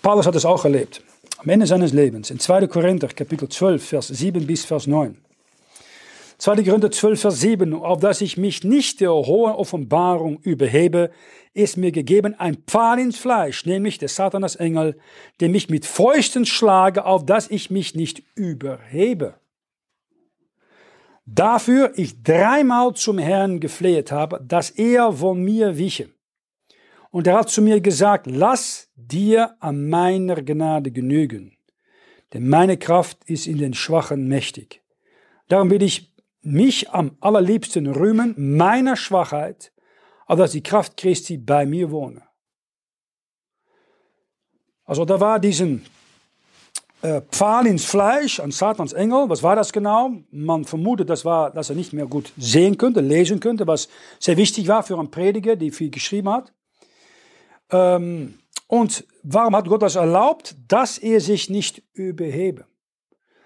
[0.00, 1.02] Paulus hat es auch erlebt.
[1.38, 2.68] Am Ende seines Lebens, in 2.
[2.68, 5.18] Korinther, Kapitel 12, Vers 7 bis Vers 9.
[6.38, 6.62] 2.
[6.62, 11.10] Korinther 12, Vers 7, auf dass ich mich nicht der hohen Offenbarung überhebe,
[11.58, 14.98] ist mir gegeben ein Pfahl ins Fleisch, nämlich der Satanas Engel,
[15.40, 19.34] der mich mit Fäusten schlage, auf dass ich mich nicht überhebe.
[21.26, 26.08] Dafür ich dreimal zum Herrn gefleht habe, dass er von mir wiche.
[27.10, 31.56] Und er hat zu mir gesagt, lass dir an meiner Gnade genügen,
[32.32, 34.82] denn meine Kraft ist in den Schwachen mächtig.
[35.48, 39.72] Darum will ich mich am allerliebsten rühmen meiner Schwachheit,
[40.28, 42.22] aber dass die Kraft Christi bei mir wohne.
[44.84, 45.84] Also da war diesen
[47.02, 49.28] äh, Pfahl ins Fleisch an Satans Engel.
[49.28, 50.12] Was war das genau?
[50.30, 53.88] Man vermutet, das war, dass er nicht mehr gut sehen könnte, lesen könnte, was
[54.18, 56.52] sehr wichtig war für einen Prediger, der viel geschrieben hat.
[57.70, 60.56] Ähm, und warum hat Gott das erlaubt?
[60.68, 62.66] Dass er sich nicht überhebe.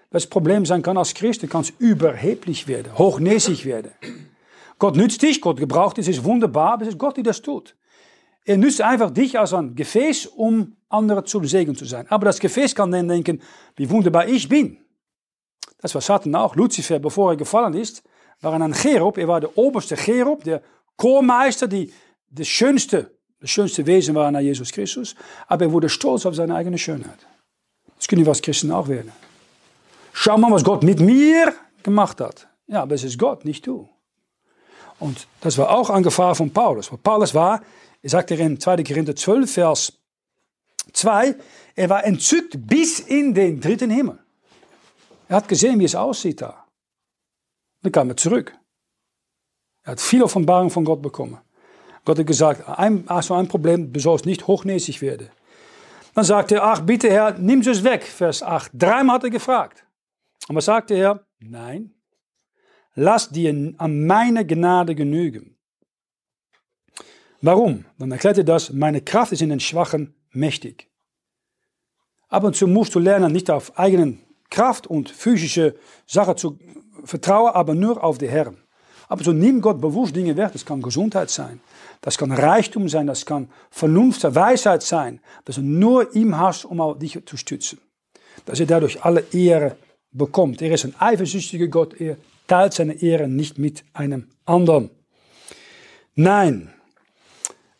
[0.09, 3.91] Das Problem sein kann als Christ, du kannst überheblich werden, hochnäsig werden.
[4.83, 7.41] Gott nützt dich, Gott gebraucht dich, es ist wunderbar, aber es ist Gott, der das
[7.41, 7.73] tut.
[8.43, 12.05] Er nützt einfach dich als ein Gefäß, um andere zu Segen zu sein.
[12.09, 13.41] Aber das Gefäß kann dann denken,
[13.77, 14.77] wie wunderbar ich bin.
[15.79, 16.57] Das war Satan auch.
[16.57, 18.03] Lucifer, bevor er gefallen ist,
[18.41, 19.17] war ein Cherub.
[19.17, 20.61] Er war der oberste Cherub, der
[20.97, 21.89] Chormeister, die
[22.29, 25.15] das schönste, das schönste Wesen war nach Jesus Christus.
[25.47, 27.25] Aber er wurde stolz auf seine eigene Schönheit.
[27.95, 29.13] Das können wir als Christen auch werden.
[30.11, 32.49] Schau mal, was Gott mit mir gemacht hat.
[32.67, 33.87] Ja, aber es ist Gott, nicht du.
[35.03, 36.89] Und das war auch eine Gefahr von Paulus.
[36.89, 37.61] Weil Paulus war,
[38.01, 38.83] er sagt er in 2.
[38.83, 39.93] Korinther 12, Vers
[40.93, 41.35] 2,
[41.75, 44.19] er war entzückt bis in den dritten Himmel.
[45.27, 46.65] Er hat gesehen, wie es aussieht da.
[47.81, 48.57] Dann kam er zurück.
[49.83, 51.37] Er hat viel Offenbarung von Gott bekommen.
[52.05, 55.29] Gott hat gesagt, ein, hast du ein Problem, du sollst nicht hochnäsig werden.
[56.13, 58.71] Dann sagte er, ach bitte Herr, nimm es weg, Vers 8.
[58.73, 59.85] Dreimal hat er gefragt.
[60.47, 61.25] Und was sagte er?
[61.39, 61.92] Nein,
[62.95, 65.55] lass dir an meine Gnade genügen.
[67.41, 67.85] Warum?
[67.97, 70.89] Dann erklärt er das, meine Kraft ist in den Schwachen mächtig.
[72.29, 74.17] Ab und zu musst du lernen, nicht auf eigene
[74.49, 75.75] Kraft und physische
[76.07, 76.57] Sachen zu
[77.03, 78.57] vertrauen, aber nur auf den Herrn.
[79.07, 80.51] Aber so nimm Gott bewusst Dinge weg.
[80.53, 81.59] Das kann Gesundheit sein,
[82.01, 86.97] das kann Reichtum sein, das kann Vernunft, Weisheit sein, dass du nur ihm hast, um
[86.97, 87.79] dich zu stützen.
[88.45, 89.75] Dass er dadurch alle Ehre
[90.11, 90.61] bekommt.
[90.61, 94.89] Er ist ein eifersüchtiger Gott, er teilt seine Ehre nicht mit einem anderen.
[96.15, 96.73] Nein,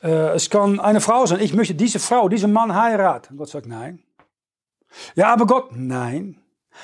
[0.01, 3.37] äh, es kann eine Frau sein, ich möchte diese Frau, diesen Mann heiraten.
[3.37, 3.99] Gott sagt nein.
[5.15, 6.37] Ja, aber Gott, nein.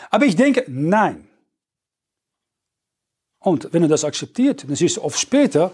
[0.10, 1.28] Aber ich denke, nein.
[3.39, 5.72] Und wenn er das akzeptiert, dann siehst du oft später,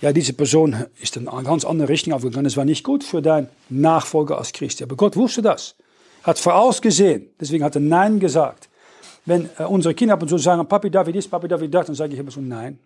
[0.00, 2.46] ja, diese Person ist in eine ganz andere Richtung aufgegangen.
[2.46, 4.82] Es war nicht gut für deinen Nachfolger als Christ.
[4.82, 5.76] Aber Gott wusste das.
[6.22, 7.30] Hat vorausgesehen.
[7.40, 8.68] Deswegen hat er Nein gesagt
[9.26, 11.70] wenn äh, unsere Kinder ab und zu sagen, Papi, darf ich dies, Papi, darf ich
[11.70, 12.78] das, dann sage ich immer so, nein.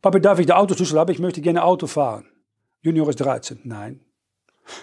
[0.00, 1.10] Papa, darf ich den Autoschlüssel haben?
[1.10, 2.26] Ich möchte gerne Auto fahren.
[2.82, 3.60] Junior ist 13.
[3.64, 4.00] Nein.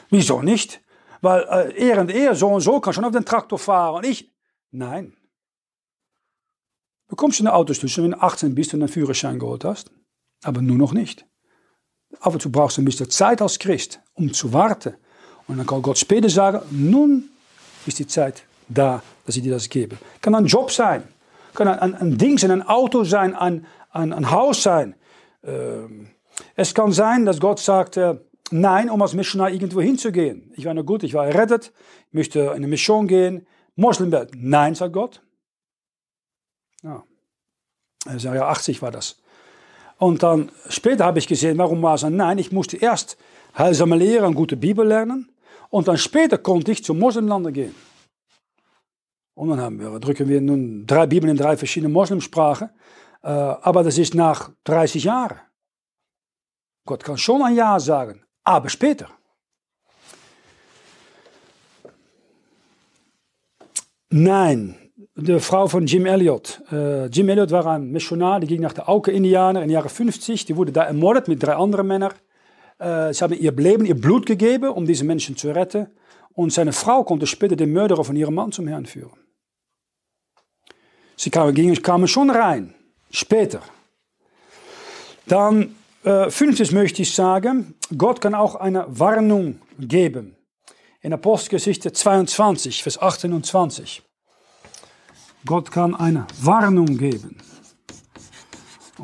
[0.10, 0.82] Wieso nicht?
[1.22, 3.96] Weil äh, er und er, so und so, kann schon auf den Traktor fahren.
[3.96, 4.32] Und ich,
[4.72, 5.16] nein.
[7.08, 9.92] Bekommst du einen Autoschlüssel, wenn du 18 bist und einen Führerschein geholt hast?
[10.44, 11.26] Aber nur noch nicht.
[12.20, 14.96] Ab und zu brauchst du ein bisschen Zeit als Christ, um zu warten.
[15.48, 17.30] Und dann kann Gott später sagen, nun
[17.86, 19.98] ist die Zeit da, dass ich dir das gebe.
[20.22, 21.04] Kann ein Job sein,
[21.54, 24.96] kann ein, ein, Ding sein, ein Auto sein, ein, ein, ein Haus sein.
[25.44, 26.12] Ähm,
[26.56, 28.16] es kann sein, dass Gott sagt, äh,
[28.52, 30.52] nein, um als Missionar irgendwo hinzugehen.
[30.56, 31.72] Ich war nur gut, ich war errettet,
[32.08, 33.48] ich möchte in eine Mission gehen.
[33.76, 35.22] Moslemwelt, nein, sagt Gott.
[36.84, 37.04] Ja.
[38.06, 39.18] Also ja, 80 war das.
[39.98, 42.38] Und dann später habe ich gesehen, warum war es ein Nein.
[42.38, 43.18] Ich musste erst
[43.58, 45.32] heilsame Lehre und gute Bibel lernen.
[45.70, 47.76] Und dann später konnte ich zu Moslemlanden gehen.
[49.36, 52.70] Und dann haben wir, drücken wir nun drei Bibeln in drei verschiedene Moslemsprachen.
[53.22, 55.40] Äh, aber das ist nach 30 Jahren.
[56.86, 59.10] Gott kann schon ein Ja sagen, aber später.
[64.10, 64.76] Nein,
[65.16, 66.62] de Frau von Jim Elliot.
[66.72, 70.46] Äh, Jim Elliot war ein Missionar, die ging nach der Auke-Indianer in den Jahren 50.
[70.46, 72.14] Die wurde da ermordet mit drei anderen Männern.
[72.78, 75.88] Äh, sie haben ihr Leben, ihr Blut gegeben, um diese Menschen zu retten.
[76.32, 79.25] Und seine Frau konnte später den Mörderer von ihrem Mann zum Herrn führen.
[81.18, 82.74] Sie kamen, kamen schon rein,
[83.10, 83.62] später.
[85.28, 90.36] Dann, äh, fünftes möchte ich sagen, Gott kann auch eine Warnung geben.
[91.02, 94.04] In Apostelgeschichte 22, Vers 18 und 20.
[95.46, 97.38] Gott kann eine Warnung geben.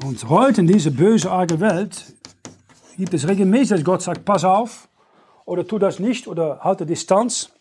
[0.04, 2.14] Und heute in dieser bösartigen Welt
[2.98, 4.88] gibt es regelmäßig, dass Gott sagt, pass auf,
[5.46, 7.52] oder tu das nicht, oder halte Distanz.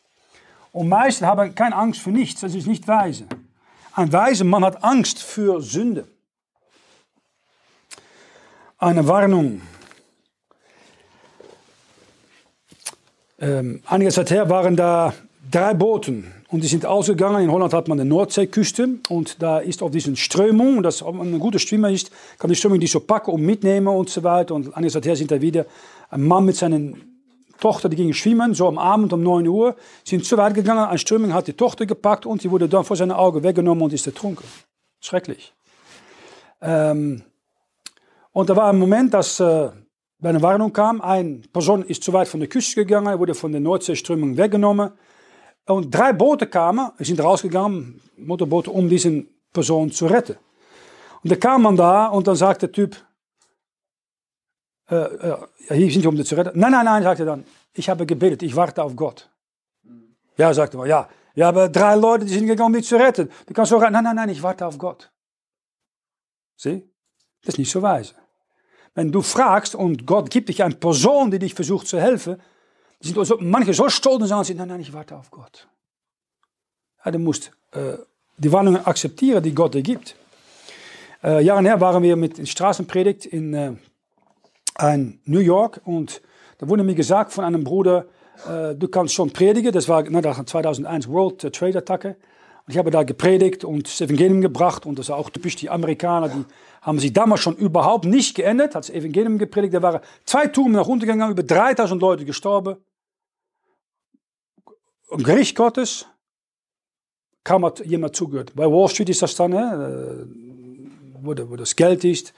[0.73, 3.27] Und meisten haben keine Angst für nichts, das ist nicht weise.
[3.92, 6.07] Ein weiser Mann hat Angst für Sünde.
[8.79, 9.61] Eine Warnung.
[13.38, 15.12] Ähm, einige Zeit her waren da
[15.50, 17.42] drei Booten und die sind ausgegangen.
[17.42, 21.35] In Holland hat man die Nordseeküste und da ist auf diesen Strömung, das ob man
[21.35, 24.55] ein guter Schwimmer ist, kann die Strömung die so packen und mitnehmen und so weiter.
[24.55, 25.66] Und einige Zeit her sind da wieder
[26.11, 27.10] ein Mann mit seinen
[27.61, 30.99] Tochter, die ging schwimmen, so am Abend um 9 Uhr, sind zu weit gegangen, ein
[30.99, 34.07] Strömung hat die Tochter gepackt und sie wurde dann vor seinen Augen weggenommen und ist
[34.07, 34.46] ertrunken.
[35.01, 35.55] Schrecklich.
[36.61, 37.23] Ähm,
[38.33, 39.70] und da war ein Moment, dass äh,
[40.23, 43.61] eine Warnung kam, eine Person ist zu weit von der Küste gegangen, wurde von der
[43.61, 44.90] Nordseeströmung weggenommen
[45.66, 50.37] und drei Boote kamen, sind rausgegangen, Motorboote, um diese Person zu retten.
[51.23, 52.96] Und da kam man da und dann sagt der Typ,
[54.90, 56.59] äh, äh, hier sind wir, um dich zu retten.
[56.59, 59.31] Nein, nein, nein, sagte er dann, ich habe gebetet, ich warte auf Gott.
[60.37, 63.31] Ja, sagte man, ja, ja, aber drei Leute, die sind gegangen, um dich zu retten.
[63.46, 65.11] Du kannst sagen, nein, nein, nein, ich warte auf Gott.
[66.57, 66.83] Sieh,
[67.42, 68.14] das ist nicht so weise.
[68.94, 72.40] Wenn du fragst und Gott gibt dich eine Person, die dich versucht zu helfen,
[73.00, 75.68] sind also manche so stolz und sagen, nein, nein, ich warte auf Gott.
[77.05, 77.94] Ja, du musst äh,
[78.37, 80.16] die Warnungen akzeptieren, die Gott dir gibt.
[81.22, 83.72] Äh, Jahre her waren wir mit Straßenpredigt in äh,
[84.83, 86.23] in New York und
[86.59, 88.07] da wurde mir gesagt von einem Bruder,
[88.49, 89.73] äh, du kannst schon predigen.
[89.73, 92.16] Das war nach 2001 World Trade Attacke.
[92.66, 95.71] Und ich habe da gepredigt und das Evangelium gebracht und das war auch typisch die
[95.71, 96.45] Amerikaner, die
[96.83, 99.75] haben sich damals schon überhaupt nicht geändert, hat das Evangelium gepredigt.
[99.75, 102.77] Da waren zwei Touren nach unten gegangen, über 3000 Leute gestorben.
[105.11, 106.07] Im Gericht Gottes
[107.43, 108.55] kam hat jemand zugehört.
[108.55, 110.27] Bei Wall Street ist das dann, äh,
[111.23, 112.33] wo, wo das Geld ist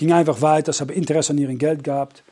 [0.00, 2.24] ging einfach weiter, sie haben Interesse an ihrem Geld gehabt.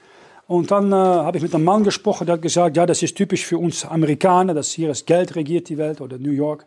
[0.49, 3.17] Und dann äh, habe ich mit einem Mann gesprochen, der hat gesagt, ja, das ist
[3.17, 6.67] typisch für uns Amerikaner, dass hier das Geld regiert die Welt oder New York.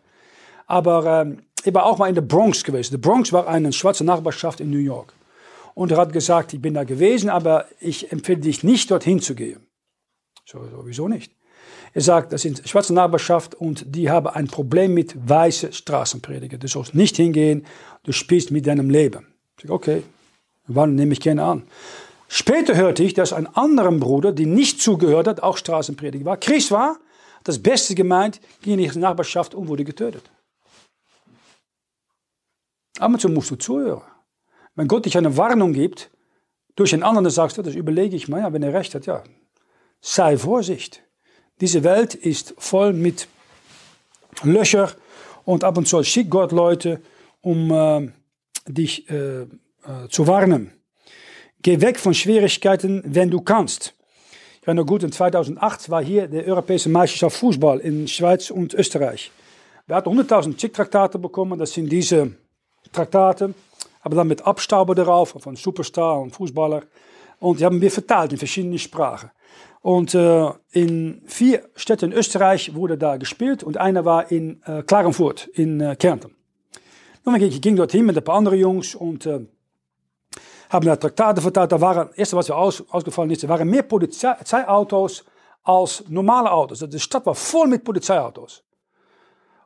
[0.66, 2.94] Aber äh, ich war auch mal in der Bronx gewesen.
[2.94, 5.12] Die Bronx war eine schwarze Nachbarschaft in New York.
[5.74, 9.34] Und er hat gesagt, ich bin da gewesen, aber ich empfehle dich nicht, dorthin zu
[9.34, 9.66] gehen.
[10.44, 11.32] So, sowieso nicht.
[11.94, 16.58] Er sagt, das sind schwarze Nachbarschaft und die haben ein Problem mit weißen Straßenprediger.
[16.58, 17.66] Du sollst nicht hingehen,
[18.04, 19.26] du spielst mit deinem Leben.
[19.56, 20.02] Ich sage, okay,
[20.66, 21.62] Wann nehme ich gerne an.
[22.28, 26.36] Später hörte ich, dass ein anderer Bruder, der nicht zugehört hat, auch Straßenprediger war.
[26.38, 26.98] Chris war,
[27.44, 30.30] das Beste gemeint, ging in die Nachbarschaft und wurde getötet.
[32.98, 34.02] Aber so musst du zuhören.
[34.74, 36.10] Wenn Gott dich eine Warnung gibt,
[36.76, 39.22] durch einen anderen sagst du, das überlege ich mal, ja, wenn er recht hat, ja.
[40.00, 41.02] Sei Vorsicht.
[41.60, 43.28] Diese Welt ist voll mit
[44.42, 44.90] Löcher
[45.44, 47.00] und ab und zu schickt Gott Leute,
[47.40, 48.10] um äh,
[48.66, 49.46] dich äh,
[49.86, 50.72] äh, zu warnen.
[51.62, 53.94] Geh weg von Schwierigkeiten, wenn du kannst.
[54.60, 59.32] Ich noch gut, in 2008 war hier der Europäische Meisterschaft Fußball in Schweiz und Österreich.
[59.86, 62.32] Wir hatten 100.000 Chick-Traktate bekommen, das sind diese
[62.92, 63.54] Traktate,
[64.02, 66.82] aber dann mit Abstauber darauf, von Superstar und Fußballer.
[67.40, 69.30] Und die haben wir verteilt in verschiedene Sprachen.
[69.80, 74.82] Und äh, in vier Städten in Österreich wurde da gespielt und einer war in äh,
[74.84, 76.36] Klagenfurt, in äh, Kärnten.
[77.24, 79.40] Nun, ich ging dorthin mit ein paar anderen Jungs und äh,
[80.72, 81.70] haben da Traktate verteilt.
[81.70, 85.24] Da waren, das erste, was mir aus, ausgefallen ist, da waren mehr Polizeiautos
[85.62, 86.80] als normale Autos.
[86.80, 88.64] Die Stadt war voll mit Polizeiautos.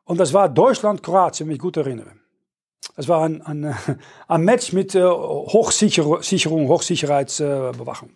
[0.05, 2.12] Und das war Deutschland, Kroatien, wenn ich gut erinnere.
[2.97, 3.75] Das war ein, ein,
[4.29, 8.09] ein Match mit äh, Hochsicherung, Hochsicherheitsbewachung.
[8.09, 8.12] Äh,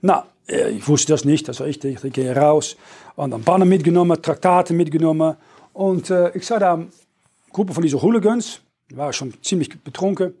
[0.00, 2.76] Na, ich wusste das nicht, das war ich, ich gehe raus.
[3.16, 5.36] Und dann Banner mitgenommen, Traktate mitgenommen.
[5.72, 6.88] Und äh, ich sah da eine
[7.52, 10.34] Gruppe von diesen Hooligans, die waren schon ziemlich betrunken.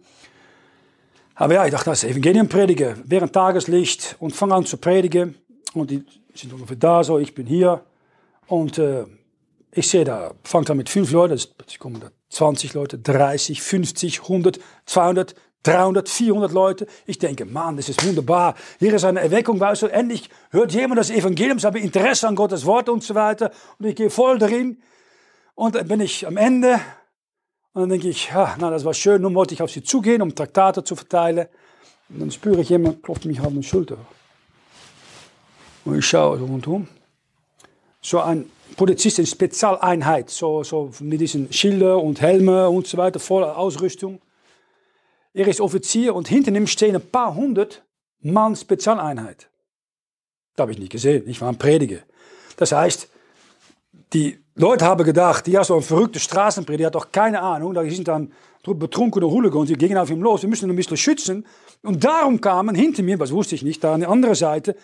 [1.40, 5.36] Aber ja, ich dachte, das Evangelium predigen, während Tageslicht und fange an zu predigen.
[5.72, 7.82] Und die sind ungefähr da so, ich bin hier.
[8.48, 9.04] Und äh,
[9.70, 14.22] ich sehe da, fangt an mit fünf Leuten, es kommen da 20 Leute, 30, 50,
[14.22, 16.86] 100, 200, 300, 400 Leute.
[17.06, 18.56] Ich denke, Mann, das ist wunderbar.
[18.80, 22.66] Hier ist eine Erweckung, weißt du, endlich hört jemand das Evangelium, habe Interesse an Gottes
[22.66, 23.52] Wort und so weiter.
[23.78, 24.82] Und ich gehe voll darin.
[25.54, 26.80] Und dann bin ich am Ende.
[27.78, 29.22] Und dann denke ich, ja, na, das war schön.
[29.22, 31.46] Nun wollte ich auf sie zugehen, um Traktate zu verteilen.
[32.08, 33.98] Und dann spüre ich jemand, klopft mich auf die Schulter.
[35.84, 36.88] Und ich schaue so rundherum.
[38.00, 43.20] So ein Polizist in Spezialeinheit, so, so mit diesen Schilder und Helme und so weiter,
[43.20, 44.20] voller Ausrüstung.
[45.32, 47.84] Er ist Offizier und hinter ihm stehen ein paar hundert
[48.22, 49.48] Mann Spezialeinheit.
[50.56, 52.00] Das habe ich nicht gesehen, ich war ein Prediger.
[52.56, 53.08] Das heißt,
[54.12, 57.74] die Leute haben gedacht, die hat so ein verrückter Straßenprediger, die hat doch keine Ahnung,
[57.74, 58.32] da sind dann
[58.64, 61.46] betrunkene Hooligans, die gingen auf ihn los, wir müssen ihn ein bisschen schützen.
[61.82, 64.76] Und darum kamen hinter mir, was wusste ich nicht, da an der anderen Seite,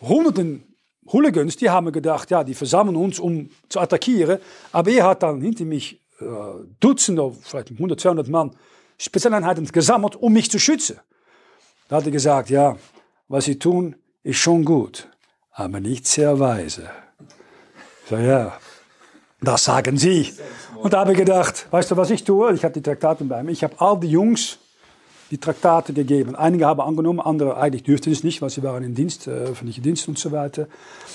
[0.00, 0.64] hunderten
[1.12, 4.40] Hooligans, die haben gedacht, ja, die versammeln uns, um zu attackieren.
[4.72, 6.24] Aber er hat dann hinter mich äh,
[6.80, 8.56] Dutzende, vielleicht 100, 200 Mann
[8.98, 10.98] Spezialeinheiten gesammelt, um mich zu schützen.
[11.88, 12.76] Da hat er gesagt, ja,
[13.28, 15.08] was sie tun, ist schon gut,
[15.52, 16.90] aber nicht sehr weise.
[18.10, 18.58] Sage, ja,
[19.40, 20.32] das sagen sie.
[20.76, 22.52] Und da habe ich gedacht, weißt du, was ich tue?
[22.54, 23.52] Ich habe die Traktate bei mir.
[23.52, 24.58] Ich habe all die Jungs
[25.30, 26.36] die Traktate gegeben.
[26.36, 29.80] Einige haben angenommen, andere eigentlich dürften es nicht, weil sie waren in Dienst, äh, öffentliche
[29.80, 30.68] Dienst und so weiter.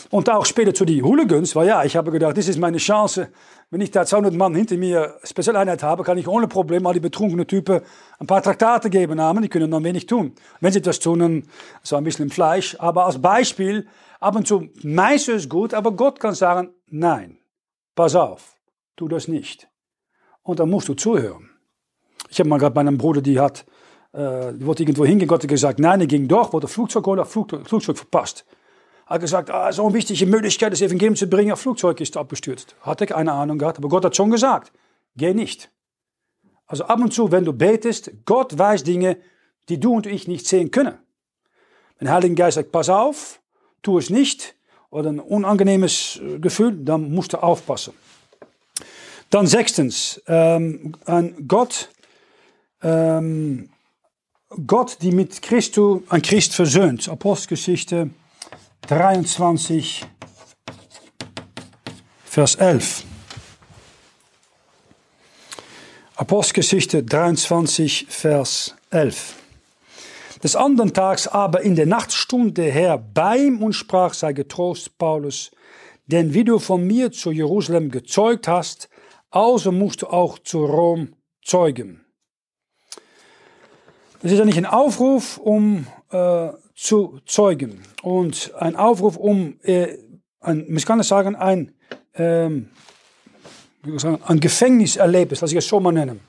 [0.10, 3.30] Und auch später zu den Hooligans, weil ja, ich habe gedacht, das ist meine Chance.
[3.70, 7.00] Wenn ich da 200 Mann hinter mir Spezialeinheit habe, kann ich ohne Probleme all die
[7.00, 7.80] betrunkenen Typen
[8.20, 10.34] ein paar Traktate geben haben, die können dann wenig tun.
[10.60, 11.44] Wenn sie etwas tun, dann
[11.82, 12.76] so ein bisschen im Fleisch.
[12.80, 13.88] Aber als Beispiel,
[14.20, 17.38] ab und zu meistens gut, aber Gott kann sagen, nein,
[17.96, 18.56] pass auf,
[18.96, 19.70] tu das nicht.
[20.44, 21.50] Und dann musst du zuhören.
[22.30, 23.66] Ich habe mal gerade bei einem Bruder, die hat
[24.14, 27.26] äh, die wollte irgendwo hingehen, Gott hat gesagt, nein, er ging doch, wollte Flugzeug holen,
[27.26, 28.46] Flugzeug, Flugzeug verpasst.
[29.06, 32.76] Hat gesagt, ah, so eine wichtige Möglichkeit, das Evangelium zu bringen, Flugzeug ist abgestürzt.
[32.82, 34.72] Hatte keine Ahnung gehabt, aber Gott hat schon gesagt,
[35.16, 35.70] geh nicht.
[36.68, 39.18] Also ab und zu, wenn du betest, Gott weiß Dinge,
[39.70, 40.98] die du und ich nicht sehen können.
[41.98, 43.42] Wenn der Heilige Geist sagt, pass auf,
[43.82, 44.56] tu es nicht,
[44.92, 47.94] oder ein unangenehmes äh, Gefühl, dann musst du aufpassen.
[49.32, 51.90] Dann sechstens, ähm, ein Gott
[52.84, 53.70] ähm,
[54.68, 57.08] Gott, die mit Christus, ein Christ versöhnt.
[57.08, 58.10] Apostelgeschichte
[58.88, 60.06] 23,
[62.26, 63.06] Vers 11.
[66.16, 69.36] Apostelgeschichte 23, Vers 11.
[70.44, 75.52] Des anderen Tags aber in der Nachtstunde Herr bei und sprach, sei getrost, Paulus,
[76.08, 78.90] denn wie du von mir zu Jerusalem gezeugt hast,
[79.30, 82.06] also musst du auch zu Rom zeugen.
[84.22, 89.98] Das ist ja nicht ein Aufruf, um äh, zu zeugen und ein Aufruf, um, äh,
[90.40, 91.74] ein, man kann es sagen, ein,
[92.16, 92.70] ähm,
[94.26, 96.20] ein Gefängniserlebnis, lass ich es so mal nennen.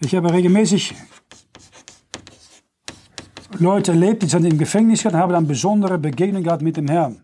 [0.00, 0.94] Ich habe regelmäßig
[3.58, 7.20] Leute erlebt, die sind im Gefängnis gehabt, haben dann besondere Begegnungen gehabt mit dem Herrn.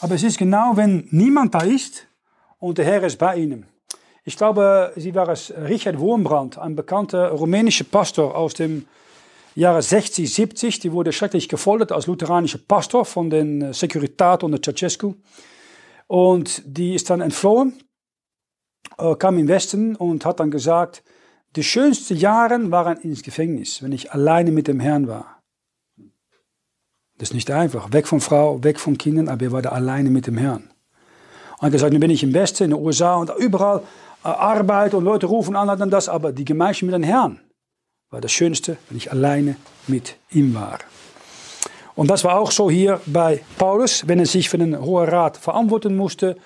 [0.00, 2.06] Aber es ist genau, wenn niemand da ist
[2.58, 3.66] und der Herr ist bei ihnen.
[4.24, 8.86] Ich glaube, sie war es Richard Wurmbrand, ein bekannter rumänischer Pastor aus dem
[9.54, 10.78] Jahre 60, 70.
[10.78, 15.14] Die wurde schrecklich gefoltert als lutheranischer Pastor von den Securitat unter Ceausescu.
[16.06, 17.74] Und die ist dann entflohen,
[18.96, 21.02] äh, kam im Westen und hat dann gesagt,
[21.56, 25.42] die schönsten Jahre waren ins Gefängnis, wenn ich alleine mit dem Herrn war.
[27.18, 27.92] Das ist nicht einfach.
[27.92, 30.70] Weg von Frau, weg von Kindern, aber er war da alleine mit dem Herrn.
[31.58, 33.78] Und gesagt, nun bin ich im Westen, in den USA und überall
[34.22, 37.40] äh, Arbeit und Leute rufen an und das, aber die Gemeinschaft mit dem Herrn
[38.10, 40.78] war das Schönste, wenn ich alleine mit ihm war.
[41.94, 45.38] Und das war auch so hier bei Paulus, wenn er sich für den Hohen Rat
[45.38, 46.36] verantworten musste.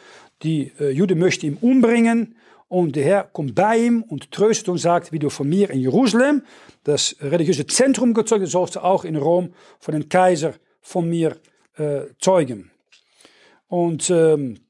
[0.45, 2.37] Die äh, Jude möchte ihn umbringen
[2.71, 5.81] Und der Herr kommt bei ihm und tröstet und sagt, wie du von mir in
[5.81, 6.45] Jerusalem,
[6.85, 11.37] das religiöse Zentrum gezeugt hast, sollst du auch in Rom von den Kaiser von mir
[11.77, 12.71] äh, zeugen.
[13.67, 14.61] Und ähm,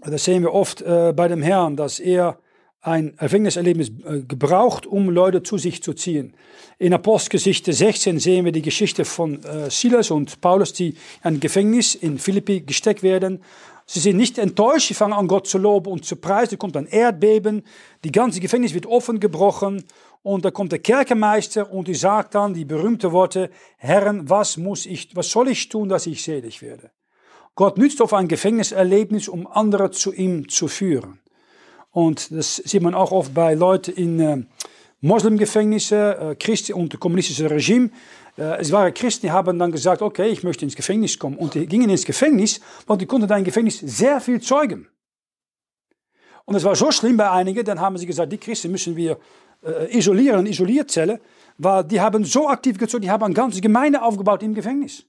[0.00, 2.38] das sehen wir oft äh, bei dem Herrn, dass er
[2.80, 6.32] ein Gefängniserlebnis äh, gebraucht, um Leute zu sich zu ziehen.
[6.78, 11.94] In Apostelgeschichte 16 sehen wir die Geschichte von Silas und Paulus, die in ein Gefängnis
[11.94, 13.42] in Philippi gesteckt werden.
[13.90, 16.50] Sie sind nicht enttäuscht, sie fangen an, Gott zu loben und zu preisen.
[16.50, 17.62] Da kommt ein Erdbeben,
[18.04, 19.82] die ganze Gefängnis wird offen gebrochen
[20.22, 24.84] und da kommt der Kerkermeister und die sagt dann die berühmten Worte, Herren, was muss
[24.84, 26.90] ich, was soll ich tun, dass ich selig werde?
[27.54, 31.20] Gott nützt auf ein Gefängniserlebnis, um andere zu ihm zu führen.
[31.90, 34.44] Und das sieht man auch oft bei Leuten in äh,
[35.00, 37.88] Moslemgefängnissen, äh, Christen und kommunistischen Regime.
[38.38, 41.36] Äh, es waren Christen, die haben dann gesagt, okay, ich möchte ins Gefängnis kommen.
[41.36, 44.88] Und die gingen ins Gefängnis, weil die konnten da im Gefängnis sehr viel zeugen.
[46.44, 49.18] Und es war so schlimm bei einigen, dann haben sie gesagt, die Christen müssen wir
[49.62, 51.20] äh, isolieren, Isolierzelle,
[51.58, 55.04] weil die haben so aktiv gezeugt, die haben eine ganze Gemeinde aufgebaut im Gefängnis.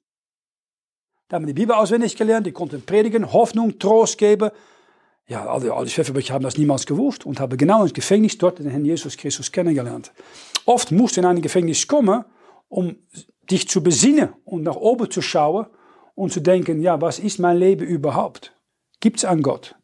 [1.30, 4.50] Da haben die Bibel auswendig gelernt, die konnten predigen, Hoffnung, Trost geben.
[5.28, 8.68] Ja, alle, alle Schwefelbrüche haben das niemals gewusst und haben genau ins Gefängnis dort den
[8.68, 10.12] Herrn Jesus Christus kennengelernt.
[10.66, 12.26] Oft musst du in ein Gefängnis kommen,
[12.70, 12.96] um
[13.50, 15.66] dich zu besinnen und nach oben zu schauen
[16.16, 18.54] und zu denken, ja, was ist mein Leben überhaupt?
[19.00, 19.76] Gibt es einen Gott?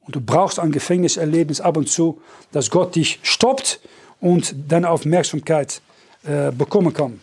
[0.00, 2.20] Und du brauchst ein Gefängniserlebnis ab und zu,
[2.52, 3.80] dass Gott dich stoppt
[4.20, 5.82] und deine Aufmerksamkeit
[6.24, 7.20] äh, bekommen kann.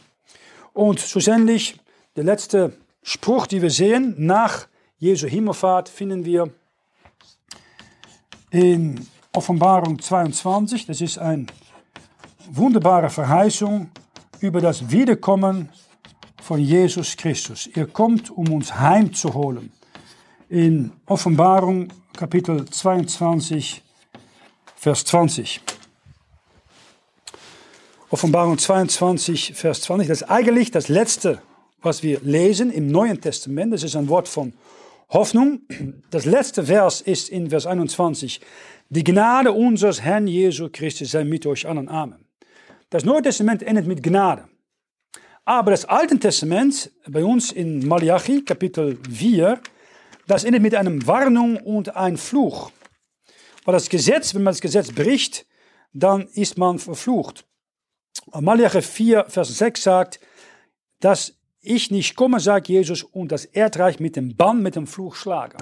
[0.74, 1.80] Und schlussendlich,
[2.16, 6.50] der letzte Spruch, die wir sehen, nach Jesu Himmelfahrt, finden wir
[8.52, 10.88] in Offenbarung 22.
[10.88, 11.46] Das ist eine
[12.50, 13.92] wunderbare Verheißung
[14.42, 15.70] über das Wiederkommen
[16.42, 17.68] von Jesus Christus.
[17.74, 19.72] Er kommt, um uns heimzuholen.
[20.50, 23.84] In Offenbarung Kapitel 22,
[24.76, 25.62] Vers 20.
[28.10, 30.08] Offenbarung 22, Vers 20.
[30.08, 31.42] Das ist eigentlich das letzte,
[31.82, 33.74] was wir lesen im Neuen Testament.
[33.74, 34.54] Das ist ein Wort von
[35.10, 35.62] Hoffnung.
[36.10, 38.40] Das letzte Vers ist in Vers 21.
[38.90, 41.90] Die Gnade unseres Herrn Jesu Christi sei mit euch allen.
[41.90, 42.27] Amen.
[42.90, 44.48] Das Neue Testament endet mit Gnade.
[45.44, 49.60] Aber das Alte Testament, bei uns in Malachi, Kapitel 4,
[50.26, 52.72] das endet mit einer Warnung und einem Fluch.
[53.66, 55.46] Weil das Gesetz, wenn man das Gesetz bricht,
[55.92, 57.46] dann ist man verflucht.
[58.34, 60.20] Malachi 4, Vers 6 sagt,
[61.02, 65.16] dass ich nicht komme, sagt Jesus, und das Erdreich mit dem Bann, mit dem Fluch
[65.16, 65.58] schlagen.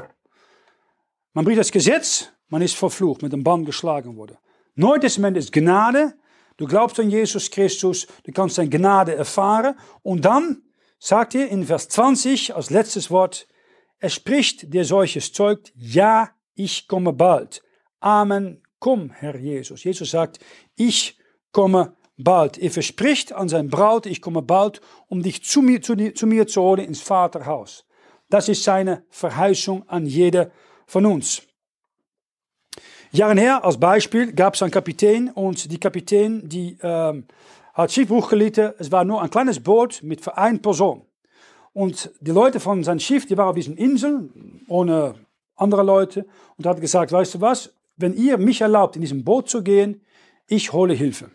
[1.34, 4.38] Man bricht das Gesetz, man ist verflucht, mit dem Bann geschlagen worden.
[4.76, 6.14] Neues Testament ist Gnade.
[6.58, 9.76] Du glaubst an Jesus Christus, du kannst seine Gnade erfahren.
[10.04, 10.64] Und dann
[11.00, 13.48] sagt er in Vers 20 als letztes Wort,
[14.00, 17.62] er spricht, der solches zeugt, ja, ich komme bald.
[18.00, 19.84] Amen, komm, Herr Jesus.
[19.84, 20.40] Jesus sagt,
[20.76, 21.18] ich
[21.52, 22.58] komme bald.
[22.58, 26.48] Er verspricht an sein Braut, ich komme bald, um dich zu mir zu, zu mir
[26.48, 27.86] zu holen ins Vaterhaus.
[28.30, 30.52] Das ist seine Verheißung an jeder
[30.88, 31.44] von uns.
[33.18, 37.26] Jahre her, als Beispiel, gab es einen Kapitän und die Kapitän, die ähm,
[37.74, 38.74] hat Schiffbruch gelitten.
[38.80, 41.04] Es war nur ein kleines Boot mit für Person.
[41.74, 44.30] Und die Leute von seinem Schiff, die waren auf diesen Insel,
[44.68, 45.16] ohne
[45.56, 46.26] andere Leute,
[46.58, 50.02] und hat gesagt, weißt du was, wenn ihr mich erlaubt, in diesem Boot zu gehen,
[50.48, 51.32] ich hole Hilfe.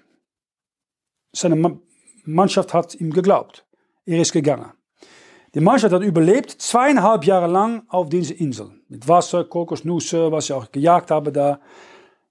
[1.32, 1.78] Seine
[2.24, 3.66] Mannschaft hat ihm geglaubt.
[4.06, 4.72] Er ist gegangen.
[5.54, 8.70] Die Mannschaft hat überlebt, zweieinhalb Jahre lang auf dieser Insel.
[8.88, 11.60] Mit Wasser, Kokosnüsse, was sie auch gejagt haben da.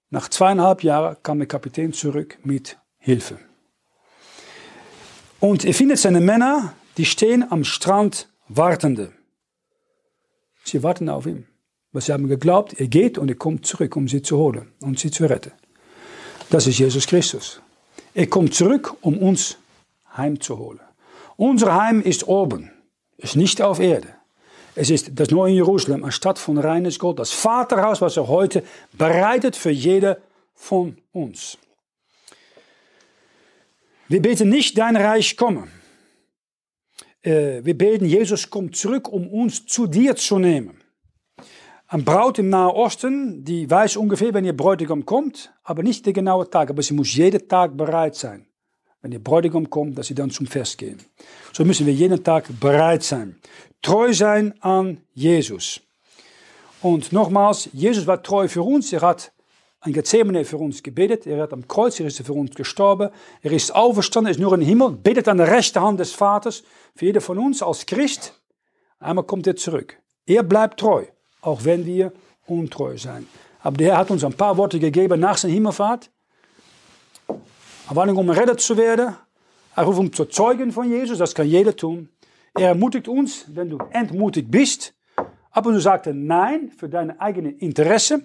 [0.08, 3.38] Nach zweieinhalb Jahren kam der Kapitän zurück mit Hilfe.
[5.38, 9.12] Und er findet seine Männer, die stehen am Strand wartende.
[10.64, 11.46] Sie warten auf ihn.
[11.92, 14.98] Weil sie haben geglaubt, er geht und er kommt zurück, um sie zu holen und
[14.98, 15.52] sie zu retten.
[16.48, 17.60] Das ist Jesus Christus.
[18.14, 19.56] Er kommt zurück, um uns
[20.16, 20.80] heimzuholen.
[21.36, 22.70] Unser Heim ist oben,
[23.22, 24.08] ist nicht auf Erde.
[24.74, 28.62] Es ist das neue Jerusalem, eine Stadt von reines Gold, das Vaterhaus, was er heute
[28.92, 30.20] bereitet für jede
[30.54, 31.58] von uns.
[34.08, 35.68] Wir beten nicht, dein Reich komme.
[37.22, 40.80] Äh, wir beten, Jesus kommt zurück, um uns zu dir zu nehmen.
[41.86, 46.12] Ein Braut im Nahen Osten, die weiß ungefähr, wenn ihr Bräutigam kommt, aber nicht der
[46.12, 46.70] genaue Tag.
[46.70, 48.46] Aber sie muss jeden Tag bereit sein.
[49.02, 50.98] Wenn ihr Bräutigam kommt, dass sie dann zum Fest gehen.
[51.52, 53.36] So müssen wir jeden Tag bereit sein.
[53.82, 55.80] Treu sein an Jesus.
[56.82, 58.92] Und nochmals, Jesus war treu für uns.
[58.92, 59.32] Er hat
[59.80, 61.26] ein Gethsemane für uns gebetet.
[61.26, 63.10] Er hat am Kreuz, er ist für uns gestorben.
[63.42, 66.62] Er ist auferstanden, er ist nur im Himmel, betet an der rechten Hand des Vaters.
[66.94, 68.34] Für jeder von uns als Christ.
[68.98, 69.96] Einmal kommt er zurück.
[70.26, 71.06] Er bleibt treu
[71.40, 72.12] auch wenn wir
[72.46, 73.26] untreu sein.
[73.62, 76.10] Aber der Herr hat uns ein paar Worte gegeben nach seiner Himmelfahrt.
[77.90, 79.16] Aber um errettet zu werden,
[79.74, 82.08] er ruft uns zu Zeugen von Jesus, das kann jeder tun.
[82.54, 84.94] Er ermutigt uns, wenn du entmutigt bist.
[85.50, 88.22] Ab und zu sagt er Nein für deine eigene Interesse,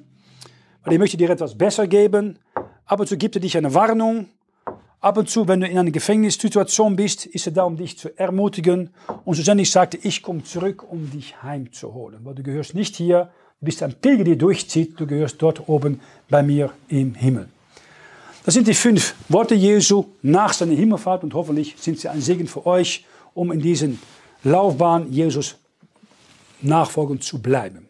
[0.84, 2.38] weil er möchte dir etwas besser geben.
[2.86, 4.28] Ab und zu gibt er dich eine Warnung.
[4.99, 8.16] Ab und zu, wenn du in einer Gefängnissituation bist, ist er da, um dich zu
[8.20, 8.91] ermutigen.
[9.24, 12.20] Und schlussendlich sagt er, ich komme zurück, um dich heimzuholen.
[12.24, 16.43] Weil du gehörst nicht hier, bis ein Pilger dir durchzieht, du gehörst dort oben bei
[16.43, 17.49] mir im Himmel.
[18.45, 22.47] Das sind die fünf Worte Jesu nach seiner Himmelfahrt und hoffentlich sind sie ein Segen
[22.47, 23.99] für euch, um in diesen
[24.43, 25.55] Laufbahn Jesus
[26.61, 27.89] nachfolgend zu bleiben.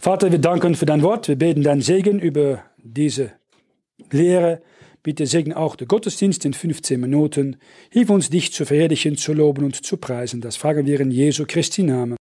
[0.00, 1.28] Vater, wir danken für dein Wort.
[1.28, 3.32] Wir beten deinen Segen über diese
[4.10, 4.62] Lehre.
[5.02, 7.56] Bitte segne auch den Gottesdienst in 15 Minuten.
[7.90, 10.40] Hilf uns, dich zu verherrlichen, zu loben und zu preisen.
[10.40, 12.16] Das fragen wir in Jesu Christi Namen.